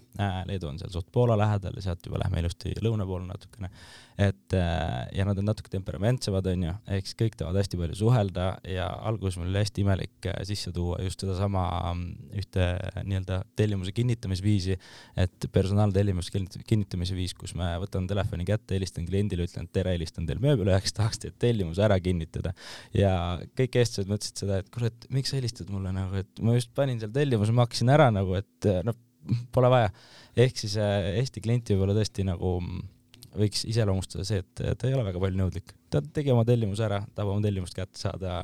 Leedu 0.49 0.69
on 0.69 0.79
seal 0.81 0.93
suht 0.93 1.09
Poola 1.13 1.37
lähedal 1.41 1.77
ja 1.79 1.87
sealt 1.89 2.07
juba 2.07 2.21
lähme 2.21 2.43
ilusti 2.43 2.75
lõuna 2.85 3.07
poole 3.09 3.25
natukene. 3.29 3.71
Et 4.21 4.55
äh, 4.55 5.09
ja 5.17 5.25
nad 5.25 5.39
on 5.41 5.47
natuke 5.49 5.71
temperamentsemad, 5.73 6.47
onju, 6.53 6.73
ehk 6.95 7.09
siis 7.09 7.17
kõik 7.19 7.37
tahavad 7.41 7.63
hästi 7.63 7.79
palju 7.81 7.97
suhelda 7.97 8.49
ja 8.69 8.89
alguses 9.09 9.39
mul 9.41 9.49
oli 9.49 9.63
hästi 9.63 9.85
imelik 9.87 10.29
äh, 10.29 10.37
sisse 10.49 10.73
tuua 10.75 10.99
just 11.03 11.23
sedasama 11.25 11.65
mm, 11.95 12.35
ühte 12.43 12.67
nii-öelda 13.09 13.39
tellimuse 13.57 13.95
kinnitamisviisi, 13.97 14.77
et 15.25 15.49
personaaltellimuse 15.55 16.43
kinnitamise 16.69 17.17
viis, 17.17 17.33
kus 17.39 17.57
ma 17.59 17.73
võtan 17.83 18.09
telefoni 18.11 18.45
kätte, 18.49 18.77
helistan 18.77 19.09
kliendile, 19.09 19.47
ütlen 19.49 19.71
tere, 19.73 19.97
helistan 19.97 20.29
teil 20.29 20.43
mööbliüheks, 20.45 20.93
tahaks 20.99 21.23
teie 21.23 21.33
tellimuse 21.43 21.85
ära 21.87 21.97
kinnitada. 22.03 22.53
ja 22.97 23.15
kõik 23.57 23.81
eestlased 23.81 24.13
mõtlesid 24.13 24.45
seda, 24.45 24.61
et 24.61 24.69
kurat, 24.75 25.09
miks 25.09 25.33
sa 25.33 25.41
helistad 25.41 25.73
mulle 25.73 25.95
nagu, 25.97 26.21
et 26.21 26.45
ma 26.45 26.59
just 26.59 26.75
panin 26.77 27.01
seal 27.01 27.15
tellimuse, 27.17 27.57
ma 27.57 27.65
hakkasin 27.65 27.97
ära 27.97 28.11
nagu, 28.13 28.37
et 28.37 28.71
noh, 28.85 28.99
pole 29.55 29.71
vaja. 29.73 29.93
ehk 30.37 30.59
siis 30.65 30.77
äh, 30.81 31.13
Eesti 31.21 31.45
klienti 31.45 31.77
võib-olla 31.77 31.97
tõesti 31.99 32.27
nagu 32.29 32.57
võiks 33.39 33.65
iseloomustada 33.69 34.25
see, 34.29 34.43
et 34.43 34.63
ta 34.79 34.89
ei 34.89 34.95
ole 34.97 35.05
väga 35.07 35.21
palju 35.23 35.41
nõudlik. 35.41 35.75
ta 35.93 36.03
tegi 36.03 36.33
oma 36.33 36.45
tellimuse 36.49 36.85
ära, 36.87 37.01
tahab 37.15 37.35
oma 37.35 37.45
tellimust 37.45 37.77
kätte 37.77 38.01
saada, 38.01 38.43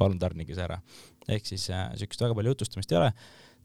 palun 0.00 0.18
tarnige 0.20 0.56
see 0.56 0.66
ära. 0.66 0.80
ehk 1.28 1.46
siis 1.46 1.68
äh, 1.74 1.90
siukest 2.00 2.24
väga 2.24 2.36
palju 2.38 2.54
jutustamist 2.54 2.92
ei 2.92 3.00
ole, 3.00 3.12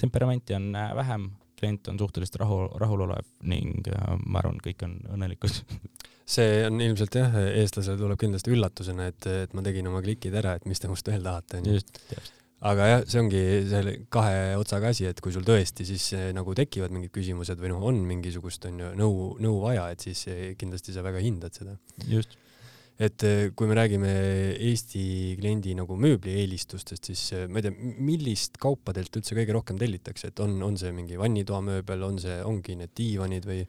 temperamenti 0.01 0.57
on 0.57 0.72
äh, 0.75 0.93
vähem, 0.98 1.29
klient 1.60 1.88
on 1.91 2.00
suhteliselt 2.00 2.41
rahu, 2.43 2.65
rahulolev 2.81 3.27
ning 3.51 3.88
äh, 3.91 4.15
ma 4.25 4.41
arvan, 4.43 4.60
kõik 4.63 4.84
on 4.88 4.98
õnnelikud 5.15 5.62
see 6.36 6.63
on 6.67 6.81
ilmselt 6.81 7.19
jah, 7.22 7.38
eestlasele 7.62 8.01
tuleb 8.01 8.19
kindlasti 8.19 8.55
üllatusena, 8.55 9.12
et, 9.13 9.29
et 9.45 9.53
ma 9.55 9.63
tegin 9.65 9.88
oma 9.91 10.03
klikid 10.05 10.36
ära, 10.36 10.57
et 10.57 10.67
mis 10.69 10.81
te 10.81 10.91
must 10.91 11.07
veel 11.07 11.24
tahate. 11.24 11.63
just, 11.69 12.01
täpselt 12.10 12.45
aga 12.65 12.88
jah, 12.89 13.03
see 13.10 13.22
ongi 13.22 13.41
selle 13.69 13.93
kahe 14.13 14.55
otsaga 14.57 14.89
asi, 14.93 15.05
et 15.10 15.19
kui 15.24 15.34
sul 15.34 15.45
tõesti 15.45 15.86
siis 15.88 16.07
eh, 16.17 16.29
nagu 16.36 16.55
tekivad 16.57 16.93
mingid 16.93 17.13
küsimused 17.13 17.62
või 17.62 17.72
noh, 17.74 17.84
on 17.91 18.00
mingisugust 18.10 18.65
onju 18.69 18.93
nõu, 18.98 19.27
nõu 19.43 19.60
vaja, 19.63 19.89
et 19.93 20.05
siis 20.07 20.25
eh, 20.31 20.41
kindlasti 20.60 20.95
sa 20.95 21.05
väga 21.05 21.22
hindad 21.24 21.55
seda. 21.57 21.77
just. 22.10 22.38
et 22.98 23.25
eh, 23.27 23.50
kui 23.55 23.69
me 23.69 23.77
räägime 23.77 24.12
Eesti 24.55 25.36
kliendi 25.39 25.75
nagu 25.77 25.98
mööblieelistustest, 26.00 27.12
siis 27.12 27.25
ma 27.51 27.62
ei 27.62 27.67
tea, 27.67 27.91
millist 28.00 28.57
kaupa 28.62 28.95
teilt 28.95 29.19
üldse 29.19 29.38
kõige 29.38 29.57
rohkem 29.57 29.81
tellitakse, 29.81 30.31
et 30.31 30.41
on, 30.41 30.57
on 30.65 30.79
see 30.79 30.93
mingi 30.95 31.19
vannitoamööbel, 31.22 32.07
on 32.07 32.22
see, 32.24 32.39
ongi 32.48 32.79
need 32.79 32.95
diivanid 32.98 33.45
või? 33.50 33.65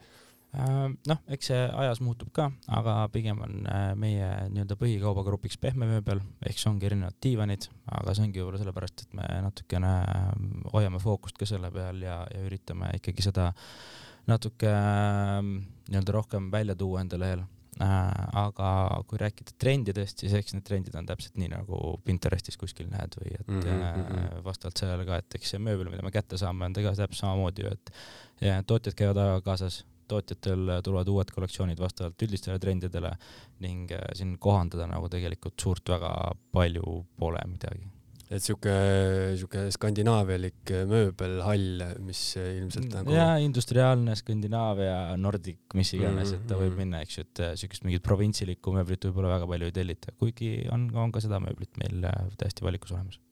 Äh, 0.57 0.87
noh, 1.11 1.19
eks 1.35 1.51
see 1.51 1.65
ajas 1.83 2.01
muutub 2.01 2.31
ka, 2.37 2.47
aga 2.73 2.95
pigem 3.13 3.43
on 3.45 3.67
äh, 3.69 3.91
meie 3.99 4.29
nii-öelda 4.55 4.79
põhikaubagrupiks 4.81 5.59
pehme 5.61 5.89
mööbel, 5.91 6.23
ehk 6.49 6.61
see 6.61 6.71
ongi 6.71 6.89
erinevad 6.89 7.17
diivanid, 7.25 7.67
aga 7.93 8.15
see 8.17 8.25
ongi 8.25 8.41
võib-olla 8.41 8.61
sellepärast, 8.63 9.03
et 9.05 9.17
me 9.19 9.27
natukene 9.45 9.91
ähm, 10.15 10.47
hoiame 10.73 11.01
fookust 11.03 11.37
ka 11.37 11.49
selle 11.49 11.69
peal 11.75 12.01
ja, 12.05 12.23
ja 12.33 12.45
üritame 12.47 12.89
ikkagi 12.97 13.27
seda 13.27 13.51
natuke 14.31 14.71
ähm, 14.71 15.59
nii-öelda 15.91 16.15
rohkem 16.17 16.47
välja 16.55 16.77
tuua 16.79 17.03
enda 17.03 17.19
lehel 17.21 17.43
äh, 17.43 18.23
aga 18.41 18.71
kui 19.11 19.21
rääkida 19.21 19.59
trendidest, 19.61 20.25
siis 20.25 20.39
eks 20.39 20.57
need 20.57 20.65
trendid 20.65 20.97
on 20.97 21.11
täpselt 21.11 21.37
nii 21.37 21.51
nagu 21.53 21.99
Pinterestis 22.07 22.57
kuskil 22.61 22.89
näed 22.95 23.19
või 23.21 23.35
et 23.35 23.51
mm 23.51 23.61
-hmm. 23.67 24.41
vastavalt 24.47 24.81
sellele 24.81 25.05
ka, 25.05 25.21
et 25.21 25.37
eks 25.37 25.53
see 25.53 25.61
mööbel, 25.61 25.93
mida 25.93 26.07
me 26.07 26.15
kätte 26.15 26.41
saame, 26.41 26.65
on 26.65 26.79
tegelikult 26.79 27.05
täpselt 27.05 27.27
samamoodi 27.27 27.67
ju, 27.67 27.75
et 27.77 27.93
ja 28.41 28.63
tootjad 28.63 28.97
käivad 28.97 29.21
ajaga 29.21 29.45
kaasas 29.51 29.83
tootjatel 30.09 30.79
tulevad 30.85 31.11
uued 31.13 31.35
kollektsioonid 31.35 31.83
vastavalt 31.83 32.27
üldistele 32.27 32.59
trendidele 32.63 33.13
ning 33.65 33.93
äh, 33.95 34.09
siin 34.17 34.37
kohandada 34.43 34.89
nagu 34.91 35.11
tegelikult 35.13 35.61
suurt 35.61 35.95
väga 35.97 36.13
palju 36.55 36.99
pole 37.21 37.43
midagi 37.51 37.87
et 38.27 38.43
sihuke, 38.43 38.73
sihuke 39.39 39.61
skandinaavialik 39.75 40.73
mööbelhall, 40.91 41.85
mis 42.03 42.23
ilmselt 42.41 42.89
nagu. 42.91 43.15
jaa, 43.15 43.37
industriaalne 43.43 44.17
Skandinaavia, 44.19 44.97
Nordic, 45.21 45.61
mis 45.79 45.93
iganes, 45.95 46.33
et 46.35 46.43
ta 46.49 46.59
võib 46.59 46.73
mhm. 46.73 46.81
minna, 46.83 47.03
eks 47.07 47.21
ju, 47.21 47.27
et 47.29 47.43
äh, 47.45 47.53
siukest 47.61 47.87
mingit 47.87 48.03
provintsilikku 48.07 48.75
mööblit 48.75 49.07
võib-olla 49.07 49.37
väga 49.37 49.51
palju 49.53 49.71
ei 49.71 49.77
tellita, 49.77 50.17
kuigi 50.19 50.51
on, 50.75 50.89
on 50.99 51.15
ka 51.15 51.23
seda 51.23 51.39
mööblit 51.45 51.79
meil 51.83 52.09
äh, 52.11 52.27
täiesti 52.41 52.67
valikus 52.67 52.97
olemas 52.97 53.23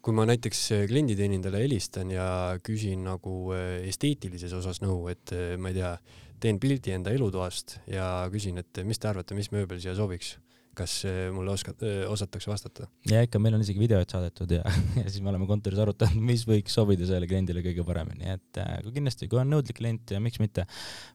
kui 0.00 0.16
ma 0.16 0.24
näiteks 0.28 0.60
äh, 0.76 0.84
klienditeenindajale 0.88 1.62
helistan 1.64 2.12
ja 2.14 2.26
küsin 2.64 3.04
nagu 3.04 3.52
äh, 3.56 3.80
esteetilises 3.88 4.54
osas 4.56 4.80
nõu, 4.84 5.04
et 5.12 5.34
äh, 5.36 5.56
ma 5.60 5.72
ei 5.72 5.80
tea, 5.80 5.94
teen 6.40 6.60
pildi 6.60 6.94
enda 6.96 7.12
elutoast 7.12 7.78
ja 7.90 8.06
küsin, 8.32 8.62
et 8.62 8.80
mis 8.88 9.00
te 9.00 9.10
arvate, 9.10 9.36
mis 9.36 9.50
mööbel 9.52 9.80
siia 9.82 9.92
sobiks 9.98 10.38
kas 10.80 10.96
mulle 11.34 11.52
oskad, 11.54 11.84
osatakse 12.08 12.50
vastata? 12.50 12.88
ja 13.10 13.22
ikka, 13.26 13.40
meil 13.42 13.56
on 13.58 13.64
isegi 13.64 13.82
videod 13.82 14.10
saadetud 14.10 14.56
ja, 14.56 14.64
ja 15.00 15.06
siis 15.06 15.20
me 15.24 15.32
oleme 15.32 15.48
kontoris 15.50 15.80
arutanud, 15.82 16.20
mis 16.30 16.46
võiks 16.48 16.74
sobida 16.76 17.06
sellele 17.06 17.28
kliendile 17.30 17.64
kõige 17.64 17.84
paremini, 17.86 18.34
et 18.36 18.60
kui 18.84 18.94
kindlasti, 18.96 19.28
kui 19.30 19.40
on 19.42 19.50
nõudlik 19.52 19.78
klient 19.80 20.14
ja 20.14 20.20
miks 20.22 20.40
mitte. 20.42 20.66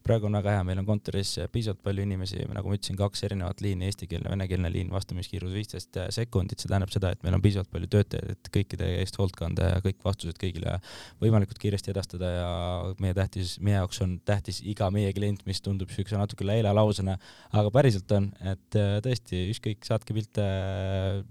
praegu 0.06 0.30
on 0.30 0.38
väga 0.40 0.58
hea, 0.58 0.66
meil 0.68 0.82
on 0.82 0.88
kontoris 0.88 1.36
piisavalt 1.54 1.82
palju 1.86 2.06
inimesi, 2.06 2.42
nagu 2.54 2.70
ma 2.70 2.78
ütlesin, 2.78 2.98
kaks 3.00 3.26
erinevat 3.28 3.62
liini, 3.64 3.90
eestikeelne, 3.90 4.30
venekeelne 4.32 4.72
liin, 4.74 4.92
vastamiskiirus 4.94 5.54
viisteist 5.56 6.00
sekundit, 6.16 6.62
see 6.62 6.72
tähendab 6.72 6.94
seda, 6.94 7.12
et 7.16 7.24
meil 7.26 7.38
on 7.38 7.44
piisavalt 7.44 7.72
palju 7.74 7.90
töötajaid, 7.96 8.36
et 8.36 8.52
kõikide 8.54 8.90
eest 9.02 9.20
hoolt 9.20 9.36
kanda 9.40 9.72
ja 9.74 9.82
kõik 9.86 10.02
vastused 10.06 10.40
kõigile 10.42 10.78
võimalikult 11.22 11.60
kiiresti 11.62 11.94
edastada 11.94 12.32
ja 12.32 12.50
meie 13.02 13.16
tähtis, 13.18 13.56
meie 13.64 13.80
jaoks 13.80 14.02
on 14.06 14.18
tähtis 14.26 14.62
iga 14.66 14.90
meie 14.94 15.14
klient, 15.16 15.46
mis 15.50 15.62
tundub 15.66 15.92
siukse 15.94 16.20
natuke 16.20 16.48
leilalausena, 16.48 17.18
aga 17.56 17.74
päriselt 17.74 18.12
on, 18.16 18.30
et 18.46 18.80
tõesti 19.06 19.46
ükskõik, 19.56 19.84
saatke 19.88 20.16
pilte, 20.18 20.46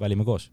valime 0.00 0.26
koos 0.26 0.50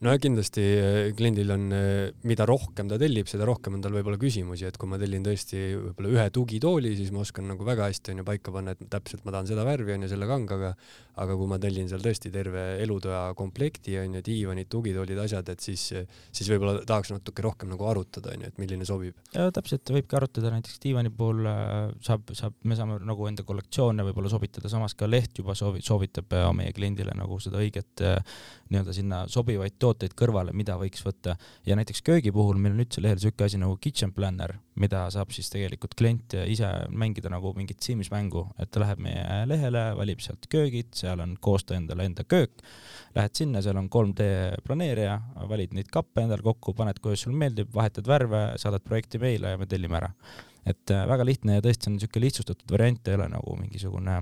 no 0.00 0.14
kindlasti 0.16 0.62
äh, 0.64 0.98
kliendil 1.16 1.50
on, 1.52 1.66
äh, 1.76 2.12
mida 2.24 2.46
rohkem 2.48 2.88
ta 2.88 2.96
tellib, 3.00 3.28
seda 3.28 3.44
rohkem 3.48 3.76
on 3.76 3.82
tal 3.84 3.92
võib-olla 3.92 4.16
küsimusi, 4.20 4.64
et 4.68 4.78
kui 4.80 4.88
ma 4.88 4.96
tellin 5.00 5.24
tõesti 5.26 5.60
võib-olla 5.76 6.12
ühe 6.14 6.24
tugitooli, 6.32 6.94
siis 6.96 7.12
ma 7.12 7.20
oskan 7.20 7.50
nagu 7.52 7.66
väga 7.68 7.90
hästi 7.90 8.14
onju 8.14 8.24
paika 8.24 8.54
panna, 8.54 8.72
et 8.72 8.88
täpselt 8.92 9.26
ma 9.26 9.34
tahan 9.34 9.50
seda 9.50 9.66
värvi 9.68 9.98
onju 9.98 10.08
selle 10.10 10.28
kangaga. 10.30 10.74
aga 11.20 11.34
kui 11.36 11.48
ma 11.50 11.58
tellin 11.60 11.84
seal 11.84 12.00
tõesti 12.00 12.30
terve 12.32 12.62
elutoa 12.80 13.34
komplekti 13.36 13.98
onju, 14.00 14.22
diivanid, 14.24 14.70
tugitoolid, 14.72 15.18
asjad, 15.20 15.50
et 15.52 15.60
siis, 15.60 15.82
siis 16.32 16.48
võib-olla 16.48 16.80
tahaks 16.88 17.10
natuke 17.12 17.44
rohkem 17.44 17.68
nagu 17.68 17.84
arutada 17.90 18.32
onju, 18.32 18.48
et 18.48 18.60
milline 18.62 18.86
sobib. 18.88 19.18
ja 19.34 19.50
täpselt, 19.52 19.84
võibki 19.92 20.16
arutada 20.16 20.54
näiteks 20.54 20.80
diivani 20.80 21.12
puhul 21.12 21.44
äh, 21.50 21.92
saab, 22.06 22.32
saab, 22.32 22.56
me 22.64 22.78
saame 22.78 22.96
nagu 23.04 23.28
enda 23.28 23.44
kollektsioone 23.44 24.06
võib-olla 24.08 24.32
sobitada, 24.32 24.72
samas 24.72 24.96
ka 24.96 25.10
leht 25.10 25.42
juba 25.42 25.52
soovi, 25.58 25.84
soovitab 25.84 26.32
meie 26.56 26.72
kliendile 26.72 27.12
nagu 27.18 27.36
seda 27.42 27.60
õiget 27.60 28.00
nii-öelda 28.70 28.96
sinna 28.96 29.24
sobivaid 29.28 29.76
tooteid 29.76 29.89
tooteid 29.90 30.14
kõrvale, 30.18 30.54
mida 30.56 30.76
võiks 30.80 31.02
võtta 31.04 31.36
ja 31.66 31.76
näiteks 31.78 32.02
köögi 32.06 32.32
puhul 32.34 32.58
meil 32.60 32.76
on 32.76 32.84
üldse 32.84 33.02
lehel 33.02 33.18
siuke 33.20 33.46
asi 33.46 33.58
nagu 33.60 33.76
kitchen 33.82 34.12
planner, 34.14 34.56
mida 34.80 35.02
saab 35.12 35.32
siis 35.34 35.50
tegelikult 35.52 35.96
klient 35.98 36.36
ise 36.46 36.68
mängida 36.90 37.32
nagu 37.32 37.52
mingit 37.56 37.82
Sims 37.84 38.10
mängu, 38.12 38.46
et 38.60 38.70
ta 38.70 38.82
läheb 38.82 39.02
meie 39.02 39.24
lehele, 39.50 39.84
valib 39.98 40.22
sealt 40.24 40.46
köögid, 40.52 40.92
seal 40.96 41.22
on 41.24 41.34
koosta 41.42 41.76
endale 41.78 42.06
enda 42.08 42.24
köök, 42.28 42.62
lähed 43.16 43.34
sinna, 43.36 43.62
seal 43.64 43.80
on 43.80 43.90
3D 43.92 44.28
planeerija, 44.66 45.18
valid 45.50 45.74
neid 45.76 45.90
kappe 45.92 46.24
endale 46.24 46.46
kokku, 46.46 46.74
paned, 46.78 47.02
kuidas 47.02 47.26
sulle 47.26 47.40
meeldib, 47.40 47.72
vahetad 47.74 48.06
värve, 48.08 48.44
saadad 48.62 48.86
projekti 48.86 49.20
meile 49.22 49.56
ja 49.56 49.60
me 49.60 49.68
tellime 49.70 50.00
ära. 50.00 50.14
et 50.66 50.90
äh, 50.92 51.06
väga 51.08 51.24
lihtne 51.24 51.54
ja 51.56 51.62
tõesti 51.64 51.86
see 51.86 51.90
on 51.90 51.94
niisugune 51.96 52.26
lihtsustatud 52.26 52.72
variant, 52.74 53.08
ei 53.08 53.16
ole 53.16 53.30
nagu 53.32 53.54
mingisugune 53.56 54.16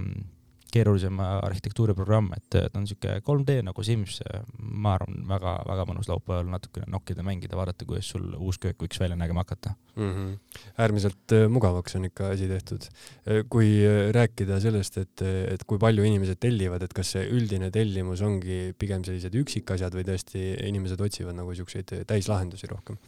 keerulisem 0.73 1.21
arhitektuuriprogramm, 1.25 2.33
et 2.37 2.49
ta 2.55 2.79
on 2.79 2.87
siuke 2.89 3.19
3D 3.25 3.61
nagu 3.67 3.85
Sims, 3.87 4.21
ma 4.59 4.97
arvan, 4.99 5.23
väga-väga 5.29 5.87
mõnus 5.89 6.11
laupäeval 6.11 6.51
natukene 6.53 6.89
nokkida, 6.93 7.25
mängida, 7.27 7.57
vaadata, 7.59 7.87
kuidas 7.89 8.11
sul 8.13 8.31
uus 8.37 8.61
köök 8.63 8.85
võiks 8.85 9.01
välja 9.01 9.17
nägema 9.19 9.45
hakata 9.45 9.75
mm. 9.99 10.13
-hmm. 10.13 10.63
äärmiselt 10.79 11.33
äh, 11.33 11.49
mugavaks 11.49 11.97
on 11.97 12.05
ikka 12.05 12.29
asi 12.35 12.49
tehtud. 12.49 12.83
Äh, 12.85 13.45
kui 13.51 13.69
äh, 13.85 14.11
rääkida 14.15 14.61
sellest, 14.61 14.99
et, 14.99 15.23
et 15.23 15.65
kui 15.67 15.79
palju 15.79 16.05
inimesed 16.05 16.41
tellivad, 16.41 16.83
et 16.83 16.93
kas 16.93 17.13
see 17.17 17.27
üldine 17.29 17.71
tellimus 17.71 18.23
ongi 18.23 18.75
pigem 18.79 19.05
sellised 19.05 19.35
üksikasjad 19.35 19.95
või 19.95 20.07
tõesti 20.09 20.55
inimesed 20.69 21.01
otsivad 21.01 21.37
nagu 21.39 21.55
siukseid 21.55 21.95
täislahendusi 22.07 22.71
rohkem? 22.71 22.99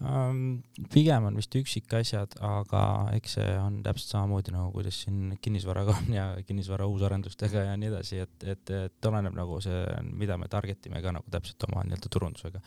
Pigem 0.00 1.26
on 1.28 1.36
vist 1.36 1.54
üksikasjad, 1.58 2.38
aga 2.46 2.82
eks 3.18 3.34
see 3.36 3.48
on 3.60 3.80
täpselt 3.84 4.14
samamoodi 4.14 4.54
nagu 4.54 4.70
kuidas 4.72 5.02
siin 5.04 5.34
kinnisvaraga 5.44 5.92
on 5.92 6.14
ja 6.14 6.24
kinnisvara 6.46 6.86
uusarendustega 6.88 7.66
ja 7.66 7.74
nii 7.76 7.90
edasi, 7.90 8.22
et, 8.24 8.46
et, 8.48 8.72
et 8.86 9.08
oleneb 9.10 9.36
nagu 9.36 9.58
see, 9.60 9.82
mida 10.16 10.38
me 10.40 10.48
target 10.48 10.88
ime 10.88 11.02
ka 11.04 11.12
nagu 11.12 11.32
täpselt 11.32 11.68
oma 11.68 11.84
nii-öelda 11.84 12.12
turundusega. 12.16 12.62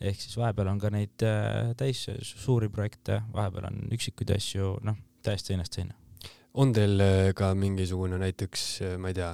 ehk 0.00 0.18
siis 0.24 0.34
vahepeal 0.40 0.72
on 0.72 0.82
ka 0.82 0.90
neid 0.90 1.26
äh, 1.26 1.70
täis 1.78 2.02
suuri 2.18 2.68
projekte, 2.68 3.22
vahepeal 3.32 3.70
on 3.70 3.78
üksikuid 3.94 4.34
asju, 4.34 4.74
noh, 4.82 4.98
täiesti 5.22 5.54
seinast 5.54 5.78
seina. 5.78 5.94
on 6.54 6.74
teil 6.74 6.98
äh, 6.98 7.30
ka 7.38 7.54
mingisugune 7.54 8.18
näiteks, 8.18 8.66
äh, 8.82 8.98
ma 8.98 9.14
ei 9.14 9.20
tea, 9.20 9.32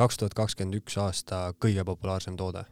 kaks 0.00 0.16
tuhat 0.16 0.32
kakskümmend 0.32 0.80
üks 0.80 0.96
aasta 0.96 1.50
kõige 1.60 1.84
populaarsem 1.84 2.40
toode? 2.40 2.64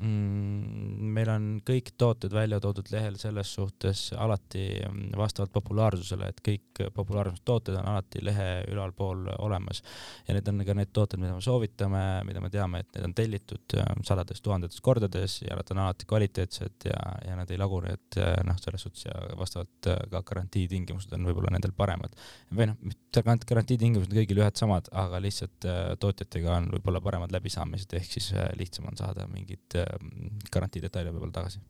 Mm,? 0.00 1.10
meil 1.14 1.30
on 1.32 1.46
kõik 1.66 1.92
tooted 1.98 2.32
välja 2.34 2.60
toodud 2.62 2.88
lehel 2.92 3.16
selles 3.20 3.50
suhtes 3.56 4.10
alati 4.16 4.64
mm, 4.86 5.12
vastavalt 5.18 5.52
populaarsusele, 5.54 6.30
et 6.30 6.42
kõik 6.46 6.82
populaarsemad 6.94 7.42
tooted 7.44 7.76
on 7.80 7.88
alati 7.92 8.22
lehe 8.24 8.48
ülalpool 8.70 9.26
olemas 9.38 9.82
ja 10.28 10.36
need 10.36 10.48
on 10.50 10.62
ka 10.66 10.76
need 10.76 10.92
tooted, 10.96 11.20
mida 11.22 11.34
me 11.36 11.44
soovitame, 11.44 12.02
mida 12.28 12.42
me 12.42 12.50
teame, 12.52 12.82
et 12.84 12.90
need 12.96 13.08
on 13.08 13.16
tellitud 13.16 13.76
äh, 13.78 13.90
sadades 14.06 14.42
tuhandetes 14.44 14.82
kordades 14.84 15.40
ja 15.44 15.58
nad 15.58 15.74
on 15.74 15.82
alati 15.84 16.08
kvaliteetsed 16.10 16.88
ja, 16.90 17.00
ja 17.26 17.38
nad 17.38 17.50
ei 17.50 17.60
lagune, 17.60 17.94
et 17.98 18.20
äh, 18.20 18.36
noh, 18.46 18.58
selles 18.62 18.86
suhtes 18.86 19.06
ja 19.08 19.16
vastavalt 19.38 19.90
äh, 19.90 20.00
ka 20.12 20.22
garantiitingimused 20.32 21.12
on 21.16 21.28
võib-olla 21.28 21.52
nendel 21.54 21.74
paremad. 21.76 22.14
või 22.54 22.70
noh, 22.70 22.78
garantiitingimused 23.14 24.12
on 24.12 24.20
kõigil 24.20 24.42
ühed 24.42 24.58
samad, 24.58 24.88
aga 24.96 25.18
lihtsalt 25.22 25.66
tootjatega 26.00 26.56
on 26.56 26.68
võib-olla 26.76 27.00
paremad 27.02 27.32
läbisaamised, 27.34 27.92
ehk 27.98 28.12
siis 28.18 28.30
lihtsam 28.58 28.86
on 28.90 28.98
saada 28.98 29.26
mingit 29.30 29.74
neid 29.90 30.00
ähm, 30.00 30.40
garantiidetaile 30.52 31.12
võib-olla 31.14 31.36
tagasi. 31.40 31.62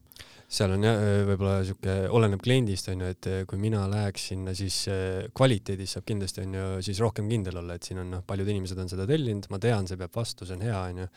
Seal 0.51 0.75
on 0.75 0.83
jah, 0.85 0.99
äh, 0.99 1.21
võib-olla 1.29 1.61
sihuke, 1.67 1.95
oleneb 2.17 2.43
kliendist 2.43 2.91
onju, 2.91 3.13
et 3.15 3.29
äh, 3.31 3.45
kui 3.49 3.61
mina 3.63 3.85
läheks 3.91 4.31
sinna, 4.33 4.55
siis 4.57 4.83
äh, 4.91 5.29
kvaliteedis 5.37 5.97
saab 5.97 6.09
kindlasti 6.09 6.45
onju 6.45 6.67
siis 6.87 7.01
rohkem 7.03 7.31
kindel 7.31 7.63
olla, 7.63 7.79
et 7.79 7.87
siin 7.87 8.03
on 8.03 8.11
noh, 8.17 8.27
paljud 8.27 8.51
inimesed 8.51 8.83
on 8.83 8.91
seda 8.91 9.07
tellinud, 9.09 9.47
ma 9.53 9.63
tean, 9.63 9.89
see 9.89 10.01
peab 10.01 10.15
vastu, 10.17 10.49
see 10.49 10.59
on 10.59 10.67
hea 10.67 10.83
onju 10.91 11.09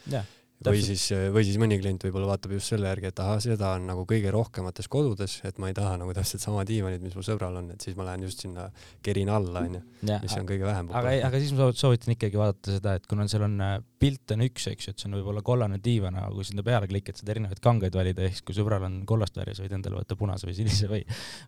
või 0.67 0.83
siis, 0.85 1.05
või 1.33 1.45
siis 1.47 1.59
mõni 1.61 1.79
klient 1.81 2.03
võib-olla 2.07 2.33
vaatab 2.33 2.55
just 2.57 2.73
selle 2.73 2.89
järgi, 2.91 3.11
et 3.11 3.21
ahah, 3.23 3.39
seda 3.43 3.73
on 3.77 3.87
nagu 3.89 4.05
kõige 4.09 4.31
rohkemates 4.33 4.89
kodudes, 4.91 5.39
et 5.47 5.59
ma 5.61 5.71
ei 5.71 5.77
taha 5.77 5.97
nagu 6.01 6.15
täpselt 6.15 6.43
sama 6.43 6.63
diivanit, 6.67 7.03
mis 7.03 7.15
mu 7.17 7.25
sõbral 7.25 7.59
on, 7.59 7.71
et 7.75 7.83
siis 7.83 7.97
ma 7.99 8.07
lähen 8.07 8.25
just 8.27 8.43
sinna 8.45 8.69
kerin 9.05 9.31
alla, 9.33 9.65
onju, 9.67 9.83
mis 10.23 10.37
on 10.39 10.47
kõige 10.49 10.67
vähem 10.67 10.91
aga, 10.93 11.15
aga 11.29 11.41
siis 11.41 11.53
ma 11.57 11.69
soovitan 11.75 12.15
ikkagi 12.15 12.39
vaadata 12.39 12.77
seda, 12.77 12.95
et 12.99 13.07
kuna 13.09 13.27
seal 13.31 13.45
on 13.47 13.57
äh, 13.63 13.75
pilt 14.03 14.33
on 14.35 14.43
üks, 14.45 14.67
eks 14.71 14.87
ju, 14.87 14.93
et 14.93 15.01
see 15.01 15.09
on 15.09 15.17
võib-olla 15.17 15.43
kollane 15.45 15.79
diivan, 15.83 16.17
aga 16.19 16.31
kui 16.35 16.47
sinna 16.47 16.65
peale 16.65 16.89
klikid, 16.91 17.19
saad 17.19 17.31
erinevaid 17.33 17.61
kangeid 17.63 17.95
valida, 17.95 18.25
ehk 18.27 18.37
siis 18.37 18.45
kui 18.47 18.57
sõbral 18.57 18.83
on 18.87 18.99
kollast 19.09 19.37
värvi, 19.39 19.55
sa 19.57 19.65
võid 19.65 19.75
endale 19.77 20.01
võtta 20.01 20.17
punase 20.19 20.49
või 20.49 20.57
sinise 20.57 20.89
või, 20.91 21.01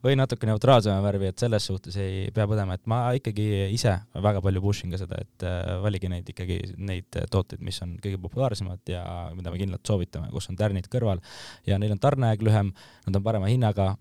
või 0.06 0.17
natuke 0.19 0.49
neutraalsema 0.49 1.04
värvi, 1.04 1.32
et 1.32 1.43
selles 1.43 1.67
suhtes 1.67 1.97
ei 2.01 2.30
pea 2.36 2.47
põdema, 2.49 2.78
et 2.78 2.86
ma 2.91 3.01
ikkagi 3.17 3.47
ise 3.75 3.97
väga 4.28 4.43
palju 4.45 4.63
push 4.63 4.88
in 4.88 4.95
ka 4.95 5.01
seda, 5.01 5.19
et 5.25 5.47
äh, 5.47 5.75
valige 5.84 6.12
neid 6.12 6.32
ikkagi, 6.32 6.62
neid 6.78 7.19
tooteid, 7.34 7.63
mis 7.65 7.82
on 7.84 7.97
kõige 8.04 8.21
populaarsemad 8.23 8.93
ja 8.93 9.05
mida 9.38 9.54
me 9.54 9.62
kindlalt 9.62 9.86
soovitame, 9.88 10.30
kus 10.34 10.50
on 10.52 10.60
tärnid 10.60 10.89
kõrval 10.91 11.24
ja 11.68 11.80
neil 11.82 11.96
on 11.96 12.02
tarneaeg 12.02 12.46
lühem, 12.46 12.72
nad 13.08 13.20
on 13.20 13.26
parema 13.26 13.50
hinnaga, 13.52 13.91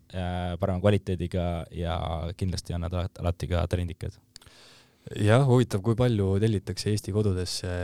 parema 0.60 0.80
kvaliteediga 0.82 1.48
ja 1.74 1.98
kindlasti 2.38 2.76
on 2.76 2.86
nad 2.88 2.96
alati 3.00 3.50
ka 3.50 3.66
trendikad 3.70 4.16
jah, 5.20 5.44
huvitav, 5.48 5.82
kui 5.84 5.96
palju 5.98 6.34
tellitakse 6.42 6.92
Eesti 6.92 7.12
kodudesse 7.14 7.74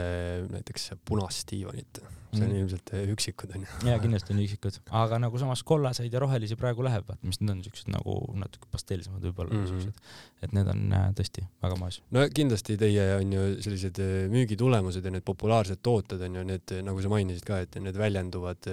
näiteks 0.50 0.94
punast 1.08 1.50
diivanit? 1.52 2.00
See 2.30 2.44
on 2.44 2.50
mm. 2.52 2.58
ilmselt 2.60 2.92
üksikud 3.14 3.54
onju. 3.56 3.68
ja 3.88 3.96
kindlasti 4.02 4.34
on 4.34 4.40
üksikud, 4.44 4.76
aga 5.00 5.18
nagu 5.22 5.40
samas 5.42 5.62
kollaseid 5.66 6.12
ja 6.14 6.22
rohelisi 6.22 6.58
praegu 6.60 6.84
läheb, 6.86 7.06
vaata, 7.08 7.26
mis 7.26 7.40
need 7.42 7.52
on 7.56 7.62
siuksed 7.64 7.90
nagu 7.90 8.16
natuke 8.38 8.70
pasteelsemad 8.70 9.24
võib-olla 9.26 9.54
mm 9.54 9.64
-hmm. 9.64 9.86
siuksed, 9.86 10.12
et 10.46 10.54
need 10.56 10.70
on 10.70 10.84
äh, 10.96 11.06
tõesti 11.18 11.44
väga 11.62 11.78
moes. 11.80 12.00
no 12.14 12.26
kindlasti 12.34 12.76
teie 12.80 13.06
on 13.16 13.32
ju 13.36 13.46
sellised 13.66 14.02
äh, 14.04 14.12
müügitulemused 14.34 15.04
ja 15.04 15.14
need 15.14 15.26
populaarsed 15.26 15.82
tooted 15.82 16.22
on 16.28 16.38
ju 16.40 16.44
need, 16.52 16.76
nagu 16.86 17.02
sa 17.02 17.12
mainisid 17.12 17.46
ka, 17.46 17.60
et 17.66 17.80
need 17.80 17.98
väljenduvad 17.98 18.70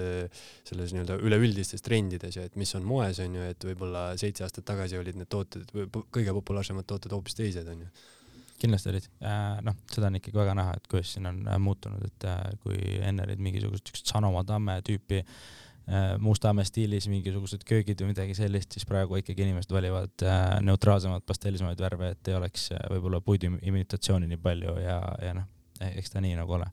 selles 0.64 0.92
nii-öelda 0.94 1.18
üleüldistes 1.24 1.82
trendides 1.82 2.36
ja 2.36 2.44
et 2.46 2.56
mis 2.56 2.74
on 2.78 2.86
moes 2.86 3.18
on 3.24 3.34
ju, 3.34 3.42
et 3.42 3.64
võib-olla 3.64 4.12
seitse 4.20 4.44
aastat 4.46 4.64
tagasi 4.64 4.98
olid 4.98 5.18
need 5.18 5.28
tooted, 5.28 5.66
kõige 6.14 6.36
populaarsemad 6.40 6.86
tooted 6.86 7.12
hoopis 7.12 7.34
teised 7.34 7.66
on 7.68 7.86
ju 7.86 7.90
kindlasti 8.62 8.92
olid 8.92 9.06
äh,, 9.22 9.60
noh, 9.66 9.78
seda 9.92 10.10
on 10.10 10.18
ikkagi 10.18 10.38
väga 10.38 10.56
näha, 10.58 10.74
et 10.78 10.90
kuidas 10.90 11.14
siin 11.14 11.30
on 11.30 11.40
äh, 11.46 11.60
muutunud, 11.62 12.04
et 12.04 12.28
äh, 12.28 12.42
kui 12.64 12.78
enne 12.98 13.26
olid 13.26 13.42
mingisugused 13.44 13.88
siuksed 13.88 14.12
Sanoma 14.14 14.44
tamme 14.48 14.80
tüüpi 14.86 15.24
Mustamäe 16.20 16.68
stiilis 16.68 17.06
mingisugused 17.08 17.62
köögid 17.64 18.02
või 18.02 18.10
midagi 18.10 18.34
sellist, 18.36 18.74
siis 18.76 18.84
praegu 18.84 19.16
ikkagi 19.22 19.40
inimesed 19.46 19.70
valivad 19.72 20.24
neutraalsemaid, 20.60 21.24
pastellisemaid 21.24 21.80
värve, 21.80 22.10
et 22.12 22.28
ei 22.28 22.36
oleks 22.36 22.66
võib-olla 22.92 23.22
puidu 23.24 23.54
imitatsiooni 23.56 24.28
nii 24.28 24.40
palju 24.42 24.74
ja, 24.82 24.98
ja 25.24 25.32
noh, 25.38 25.46
eks 25.88 26.14
ta 26.14 26.22
nii 26.24 26.34
nagu 26.38 26.56
ole. 26.58 26.68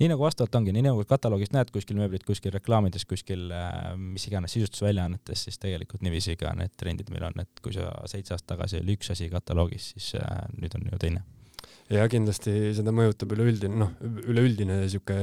nii 0.00 0.10
nagu 0.12 0.26
vastavalt 0.26 0.54
ongi, 0.60 0.74
nii 0.76 0.86
nagu 0.88 1.04
kataloogist 1.08 1.54
näed 1.56 1.70
kuskil 1.74 1.98
mööblit, 2.00 2.26
kuskil 2.28 2.54
reklaamides, 2.54 3.06
kuskil 3.08 3.48
äh, 3.54 3.94
mis 4.00 4.26
iganes 4.30 4.56
sisustusväljaannetes, 4.56 5.46
siis 5.48 5.62
tegelikult 5.62 6.04
niiviisi 6.06 6.36
ka 6.40 6.54
need 6.58 6.74
trendid 6.80 7.12
meil 7.14 7.28
on, 7.30 7.40
et 7.44 7.64
kui 7.64 7.76
sa 7.76 7.92
seitse 8.10 8.36
aastat 8.36 8.56
tagasi 8.56 8.82
oli 8.82 8.98
üks 8.98 9.12
asi 9.14 9.30
kataloogis, 9.32 9.92
siis 9.96 10.12
äh, 10.20 10.44
nüüd 10.56 10.76
on 10.78 10.86
ju 10.92 11.00
teine 11.02 11.24
ja 11.92 12.06
kindlasti 12.10 12.74
seda 12.74 12.92
mõjutab 12.94 13.32
üleüldine, 13.36 13.78
noh, 13.78 13.92
üleüldine 14.26 14.80
sihuke 14.90 15.16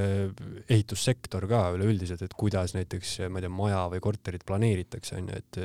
ehitussektor 0.72 1.48
ka 1.52 1.66
üleüldiselt, 1.76 2.24
et 2.24 2.36
kuidas 2.40 2.76
näiteks, 2.78 3.18
ma 3.28 3.42
ei 3.42 3.46
tea, 3.46 3.54
maja 3.54 3.84
või 3.92 4.04
korterit 4.04 4.46
planeeritakse, 4.48 5.18
onju, 5.20 5.42
et 5.42 5.62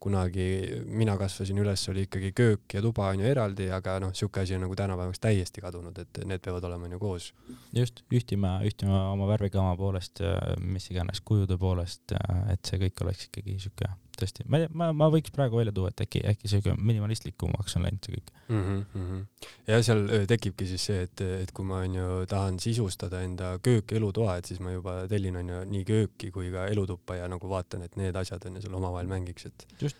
kunagi 0.00 0.46
mina 0.88 1.16
kasvasin 1.20 1.58
üles, 1.60 1.82
oli 1.92 2.06
ikkagi 2.06 2.32
köök 2.36 2.74
ja 2.74 2.82
tuba 2.82 3.10
on 3.12 3.20
ju 3.20 3.28
eraldi, 3.28 3.68
aga 3.74 3.98
noh, 4.00 4.14
sihuke 4.16 4.40
asi 4.44 4.56
on 4.56 4.64
nagu 4.64 4.76
tänapäevaks 4.76 5.20
täiesti 5.20 5.60
kadunud, 5.60 5.98
et 6.00 6.22
need 6.24 6.44
peavad 6.44 6.64
olema 6.70 6.88
on 6.88 6.96
ju 6.96 7.00
koos. 7.02 7.32
just, 7.76 8.04
ühtima, 8.12 8.58
ühtima 8.66 9.02
oma 9.12 9.28
värvikama 9.28 9.76
poolest, 9.76 10.22
mis 10.60 10.90
iganes 10.90 11.20
kujude 11.20 11.58
poolest, 11.60 12.16
et 12.52 12.64
see 12.64 12.80
kõik 12.86 13.04
oleks 13.04 13.28
ikkagi 13.28 13.58
sihuke 13.60 13.92
tõesti, 14.20 14.44
ma, 14.50 14.60
ma, 14.76 14.90
ma 14.96 15.08
võiks 15.12 15.32
praegu 15.34 15.58
välja 15.60 15.72
tuua, 15.74 15.90
et 15.92 16.02
äkki, 16.04 16.22
äkki 16.32 16.50
siuke 16.50 16.74
minimalistlikumaks 16.78 17.76
on 17.78 17.86
läinud 17.86 18.06
see 18.06 18.16
kõik 18.16 18.30
mm. 18.48 18.84
-hmm. 18.94 19.22
ja 19.70 19.80
seal 19.86 20.04
tekibki 20.30 20.68
siis 20.70 20.84
see, 20.90 21.06
et, 21.06 21.24
et 21.42 21.52
kui 21.56 21.66
ma 21.66 21.80
onju 21.86 22.26
tahan 22.30 22.60
sisustada 22.62 23.22
enda 23.26 23.52
kööki, 23.64 23.98
elutoa, 24.00 24.36
et 24.40 24.50
siis 24.50 24.60
ma 24.64 24.74
juba 24.74 24.96
tellin 25.10 25.40
onju 25.42 25.62
nii 25.72 25.84
kööki 25.88 26.30
kui 26.34 26.52
ka 26.54 26.66
elutuppa 26.72 27.18
ja 27.20 27.28
nagu 27.30 27.50
vaatan, 27.50 27.84
et 27.88 27.98
need 28.00 28.16
asjad 28.16 28.46
onju 28.50 28.64
seal 28.64 28.78
omavahel 28.80 29.10
mängiks, 29.10 29.48
et. 29.50 29.66
just, 29.80 29.98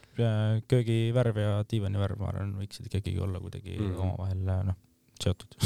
köögivärv 0.71 1.43
ja 1.43 1.53
diivanivärv, 1.71 2.21
ma 2.21 2.33
arvan, 2.35 2.55
võiksid 2.61 2.91
ikkagi 2.91 3.19
olla 3.19 3.41
kuidagi 3.41 3.79
mm 3.79 3.93
-hmm. 3.93 4.01
omavahel 4.07 4.67
noh, 4.71 4.81
seotud 5.21 5.57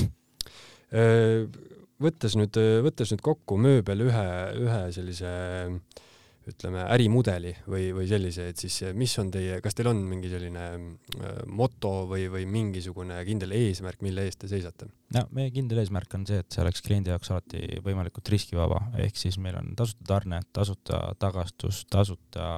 võttes 2.04 2.34
nüüd, 2.36 2.56
võttes 2.84 3.12
nüüd 3.12 3.22
kokku 3.22 3.56
mööbel 3.58 4.02
ühe, 4.06 4.26
ühe 4.60 4.80
sellise 4.92 5.30
äh, 5.30 6.02
ütleme, 6.50 6.82
ärimudeli 6.92 7.54
või, 7.70 7.88
või 7.96 8.06
sellise, 8.10 8.48
et 8.52 8.60
siis 8.60 8.80
mis 8.96 9.14
on 9.20 9.30
teie, 9.34 9.58
kas 9.64 9.76
teil 9.76 9.88
on 9.90 10.02
mingi 10.08 10.30
selline 10.32 10.64
äh, 10.74 11.40
moto 11.46 11.92
või, 12.10 12.26
või 12.32 12.44
mingisugune 12.50 13.20
kindel 13.28 13.54
eesmärk, 13.56 14.02
mille 14.04 14.26
eest 14.28 14.42
te 14.44 14.50
seisate? 14.50 14.90
no 15.14 15.24
meie 15.36 15.52
kindel 15.54 15.82
eesmärk 15.82 16.16
on 16.18 16.26
see, 16.28 16.42
et 16.42 16.52
see 16.52 16.62
oleks 16.64 16.84
kliendi 16.84 17.12
jaoks 17.12 17.32
alati 17.32 17.80
võimalikult 17.84 18.30
riskivaba, 18.34 18.80
ehk 19.04 19.18
siis 19.20 19.38
meil 19.42 19.58
on 19.60 19.74
tasuta 19.78 20.08
tarne, 20.14 20.40
tasuta 20.56 21.02
tagastus, 21.22 21.84
tasuta 21.90 22.48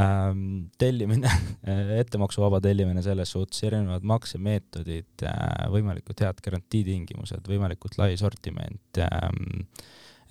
ähm, 0.00 0.68
tellimine 0.80 1.32
ettemaksuvaba 2.02 2.62
tellimine 2.64 3.04
selles 3.04 3.34
suhtes, 3.36 3.64
erinevad 3.68 4.06
maksemeetodid 4.08 5.26
äh,, 5.28 5.66
võimalikult 5.72 6.24
head 6.24 6.44
garantiitingimused, 6.44 7.48
võimalikult 7.52 7.98
lai 8.00 8.14
sortiment 8.20 9.02
ähm, 9.04 9.66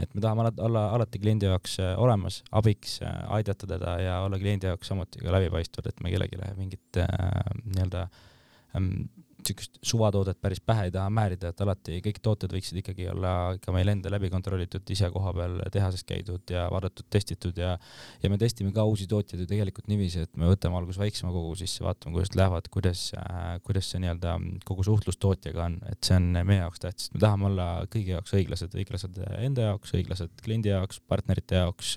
et 0.04 0.14
me 0.16 0.22
tahame 0.24 0.46
alati 0.46 0.62
olla 0.66 0.86
alati 0.96 1.20
kliendi 1.22 1.50
jaoks 1.50 1.78
äh, 1.84 1.94
olemas, 2.00 2.42
abiks, 2.52 3.00
äh, 3.06 3.18
aidata 3.38 3.68
teda 3.68 3.98
ja 4.02 4.20
olla 4.26 4.40
kliendi 4.40 4.70
jaoks 4.70 4.92
samuti 4.92 5.24
ka 5.24 5.34
läbipaistvad, 5.36 5.90
et 5.92 6.04
me 6.04 6.14
kellelegi 6.14 6.40
mingit 6.58 7.02
äh, 7.02 7.08
nii-öelda 7.66 8.08
ähm, 8.78 8.92
niisugust 9.42 9.80
suvatoodet 9.92 10.40
päris 10.42 10.62
pähe 10.64 10.88
ei 10.88 10.94
taha 10.94 11.10
määrida, 11.14 11.52
et 11.52 11.62
alati 11.66 12.00
kõik 12.06 12.22
tooted 12.24 12.54
võiksid 12.56 12.82
ikkagi 12.82 13.08
olla 13.12 13.34
ikka 13.58 13.74
meil 13.76 13.92
enda 13.94 14.12
läbi 14.14 14.30
kontrollitud, 14.34 14.86
ise 14.94 15.10
koha 15.14 15.34
peal 15.38 15.58
tehases 15.74 16.06
käidud 16.08 16.54
ja 16.54 16.68
vaadatud, 16.72 17.08
testitud 17.10 17.58
ja 17.58 17.78
ja 18.22 18.30
me 18.30 18.38
testime 18.42 18.72
ka 18.76 18.86
uusi 18.88 19.08
tootjaid 19.10 19.44
ju 19.44 19.50
tegelikult 19.50 19.90
niiviisi, 19.92 20.26
et 20.28 20.38
me 20.38 20.50
võtame 20.50 20.78
alguses 20.78 21.02
väiksema 21.02 21.34
kogu 21.34 21.56
sisse, 21.60 21.84
vaatame, 21.84 22.16
kuidas 22.16 22.36
lähevad, 22.38 22.70
kuidas 22.74 23.12
kuidas 23.66 23.90
see 23.92 24.02
nii-öelda 24.04 24.38
kogu 24.68 24.86
suhtlus 24.86 25.18
tootjaga 25.22 25.66
on, 25.66 25.78
et 25.92 26.00
see 26.06 26.18
on 26.18 26.30
meie 26.38 26.60
jaoks 26.62 26.84
tähtis, 26.84 27.10
me 27.16 27.22
tahame 27.24 27.50
olla 27.50 27.68
kõigi 27.92 28.16
jaoks 28.16 28.36
õiglased, 28.38 28.78
õiglased 28.78 29.20
enda 29.42 29.70
jaoks, 29.72 29.94
õiglased 29.98 30.34
kliendi 30.46 30.74
jaoks, 30.74 31.02
partnerite 31.12 31.62
jaoks 31.64 31.96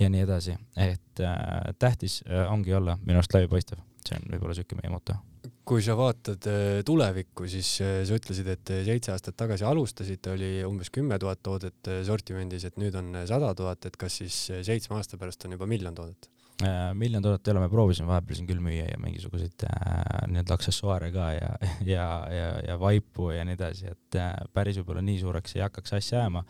ja 0.00 0.10
nii 0.12 0.24
edasi, 0.26 0.56
et 0.80 1.24
äh, 1.24 1.74
tähtis 1.78 2.20
äh, 2.26 2.46
ongi 2.52 2.74
olla 2.74 2.98
minu 3.04 3.20
arust 3.20 3.36
läbipaistev, 3.36 3.82
see 4.06 4.16
on 4.18 4.30
võib-olla 4.32 4.56
niisugune 4.56 4.84
meie 4.84 4.96
moto 4.96 5.20
kui 5.64 5.84
sa 5.84 5.94
vaatad 5.98 6.48
äh, 6.50 6.80
tulevikku, 6.86 7.46
siis 7.50 7.70
äh, 7.84 8.00
sa 8.08 8.18
ütlesid, 8.18 8.50
et 8.52 8.74
seitse 8.86 9.14
aastat 9.14 9.38
tagasi 9.38 9.66
alustasite, 9.68 10.34
oli 10.34 10.50
umbes 10.66 10.92
kümme 10.94 11.18
tuhat 11.22 11.42
toodet 11.46 11.92
sortimendis, 12.06 12.66
et 12.68 12.80
nüüd 12.80 12.96
on 12.98 13.22
sada 13.30 13.54
tuhat, 13.56 13.86
et 13.86 13.96
kas 14.00 14.20
siis 14.22 14.42
seitsme 14.66 14.98
aasta 14.98 15.20
pärast 15.20 15.46
on 15.46 15.58
juba 15.58 15.70
miljon 15.70 15.96
toodet? 15.96 16.30
Äh, 16.60 16.90
miljon 16.94 17.22
toodet 17.24 17.46
ei 17.48 17.54
ole, 17.54 17.62
me 17.62 17.70
proovisime 17.72 18.10
vahepeal 18.10 18.36
siin 18.36 18.48
küll 18.48 18.60
müüa 18.60 18.84
ja 18.84 18.98
mingisuguseid 19.00 19.62
äh, 19.64 20.26
nii-öelda 20.28 20.56
aksessuaare 20.58 21.08
ka 21.14 21.28
ja, 21.32 21.50
ja, 21.94 22.06
ja, 22.28 22.48
ja 22.66 22.74
vaipu 22.80 23.30
ja 23.32 23.46
nii 23.48 23.56
edasi, 23.56 23.88
et 23.94 24.18
äh, 24.20 24.34
päris 24.52 24.76
võib-olla 24.80 25.00
nii 25.06 25.22
suureks 25.22 25.56
ei 25.56 25.62
hakkaks 25.64 25.94
asja 25.96 26.18
jääma, 26.20 26.42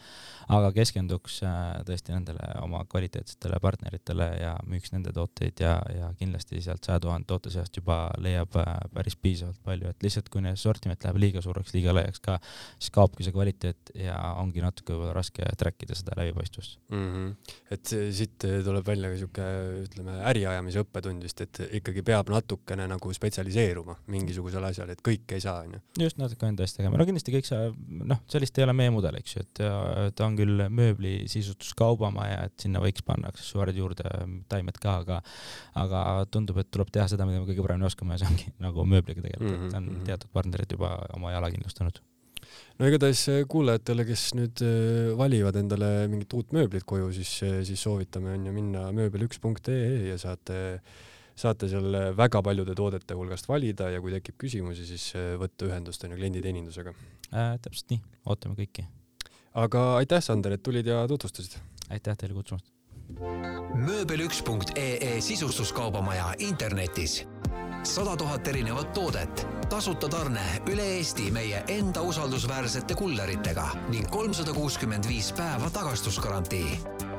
aga 0.56 0.72
keskenduks 0.74 1.36
äh, 1.46 1.60
tõesti 1.86 2.14
nendele 2.14 2.48
oma 2.64 2.80
kvaliteetsetele 2.90 3.60
partneritele 3.62 4.26
ja 4.40 4.56
müüks 4.66 4.90
nende 4.96 5.12
tooteid 5.14 5.62
ja, 5.62 5.76
ja 5.94 6.10
kindlasti 6.18 6.58
sealt 6.64 6.88
saja 6.88 6.98
tuhande 7.04 7.30
toote 7.30 7.52
seast 7.54 7.78
juba 7.78 8.00
leiab 8.18 8.58
äh, 8.58 8.72
päris 8.96 9.14
piisavalt 9.14 9.62
palju, 9.62 9.92
et 9.94 10.02
lihtsalt 10.02 10.32
kui 10.32 10.42
sortiment 10.58 11.06
läheb 11.06 11.22
liiga 11.22 11.44
suureks, 11.44 11.74
liiga 11.76 11.94
laiaks 11.94 12.24
ka, 12.24 12.40
siis 12.80 12.90
kaobki 12.98 13.28
see 13.28 13.36
kvaliteet 13.36 13.94
ja 13.94 14.18
ongi 14.42 14.64
natuke 14.64 14.96
võib-olla 14.96 15.14
raske 15.20 15.46
track 15.60 15.86
ida 15.86 15.94
seda 15.94 16.18
läbipaistvust 16.18 16.80
mm. 16.90 17.08
-hmm. 17.14 17.56
et 17.78 17.94
siit 18.16 18.38
tuleb 18.40 18.86
välja 18.86 19.14
ka 19.14 19.22
siuke, 19.22 19.48
ütleme, 19.84 19.99
ütleme, 20.00 20.16
äriajamise 20.30 20.82
õppetund 20.84 21.24
vist, 21.24 21.40
et 21.44 21.60
ikkagi 21.80 22.02
peab 22.06 22.30
natukene 22.32 22.86
nagu 22.90 23.12
spetsialiseeruma 23.14 23.96
mingisugusel 24.12 24.64
asjal, 24.70 24.90
et 24.92 25.02
kõike 25.04 25.38
ei 25.38 25.44
saa, 25.44 25.64
onju. 25.66 25.80
just, 26.00 26.18
natuke 26.20 26.48
enda 26.48 26.64
eest 26.66 26.80
tegema, 26.80 26.98
no 26.98 27.06
kindlasti 27.08 27.34
kõik 27.34 27.48
see, 27.48 27.70
noh, 28.10 28.22
sellist 28.30 28.58
ei 28.58 28.66
ole 28.66 28.74
meie 28.76 28.92
mudel, 28.94 29.18
eks 29.20 29.36
ju, 29.36 29.44
et 29.46 29.62
ta 30.16 30.26
on 30.26 30.38
küll 30.38 30.66
mööbli 30.72 31.14
sisustuskaubamaja, 31.30 32.44
et 32.50 32.66
sinna 32.66 32.82
võiks 32.82 33.04
panna 33.06 33.30
aksessuaarid 33.32 33.80
juurde, 33.80 34.06
taimed 34.50 34.80
ka, 34.82 35.00
aga 35.04 35.20
aga 35.80 36.04
tundub, 36.32 36.60
et 36.62 36.70
tuleb 36.72 36.90
teha 36.92 37.06
seda, 37.10 37.26
mida 37.28 37.42
me 37.42 37.48
kõige 37.48 37.64
paremini 37.64 37.88
oskame 37.88 38.16
ja 38.16 38.22
see 38.22 38.30
ongi 38.30 38.54
nagu 38.62 38.86
mööbliga 38.88 39.22
tegelikult 39.24 39.50
mm, 39.50 39.58
-hmm. 39.60 39.68
et 39.68 39.80
on 39.80 39.90
mhm. 39.90 40.06
teatud 40.08 40.32
partnerid 40.32 40.78
juba 40.78 40.96
oma 41.16 41.34
jala 41.34 41.50
kindlustanud 41.52 42.00
no 42.80 42.88
igatahes 42.88 43.22
äh, 43.28 43.42
kuulajatele, 43.50 44.06
kes 44.08 44.30
nüüd 44.38 44.62
äh, 44.64 45.12
valivad 45.18 45.58
endale 45.60 45.90
mingit 46.10 46.32
uut 46.36 46.54
mööblit 46.56 46.86
koju, 46.88 47.10
siis, 47.16 47.32
äh, 47.46 47.60
siis 47.66 47.82
soovitame 47.84 48.34
on 48.36 48.48
ju 48.48 48.54
minna 48.56 48.86
mööbel1.ee 48.96 50.08
ja 50.08 50.16
saate, 50.20 50.56
saate 51.38 51.68
seal 51.72 51.98
väga 52.16 52.42
paljude 52.46 52.76
toodete 52.78 53.18
hulgast 53.18 53.50
valida 53.50 53.90
ja 53.92 54.00
kui 54.00 54.14
tekib 54.16 54.38
küsimusi, 54.40 54.86
siis 54.88 55.10
võtta 55.40 55.68
ühendust 55.68 56.04
on 56.06 56.14
ju 56.14 56.20
klienditeenindusega 56.20 56.96
äh,. 56.96 57.54
täpselt 57.62 57.94
nii, 57.94 58.02
ootame 58.32 58.56
kõiki. 58.58 58.86
aga 59.60 59.86
aitäh, 60.00 60.24
Sander, 60.24 60.56
et 60.56 60.64
tulid 60.64 60.88
ja 60.88 61.02
tutvustasid. 61.10 61.58
aitäh 61.90 62.16
teile 62.16 62.38
kutsumast. 62.38 62.72
mööbel1.ee 63.10 65.18
sisustuskaubamaja 65.24 66.32
internetis 66.38 67.24
sada 67.82 68.16
tuhat 68.16 68.48
erinevat 68.48 68.92
toodet, 68.92 69.46
tasuta 69.68 70.08
tarne 70.08 70.42
üle 70.70 70.84
Eesti 70.96 71.30
meie 71.32 71.62
enda 71.68 72.02
usaldusväärsete 72.02 72.94
kulleritega 72.94 73.68
ning 73.90 74.08
kolmsada 74.12 74.52
kuuskümmend 74.56 75.08
viis 75.08 75.32
päeva 75.36 75.70
tagastusgarantii 75.70 77.09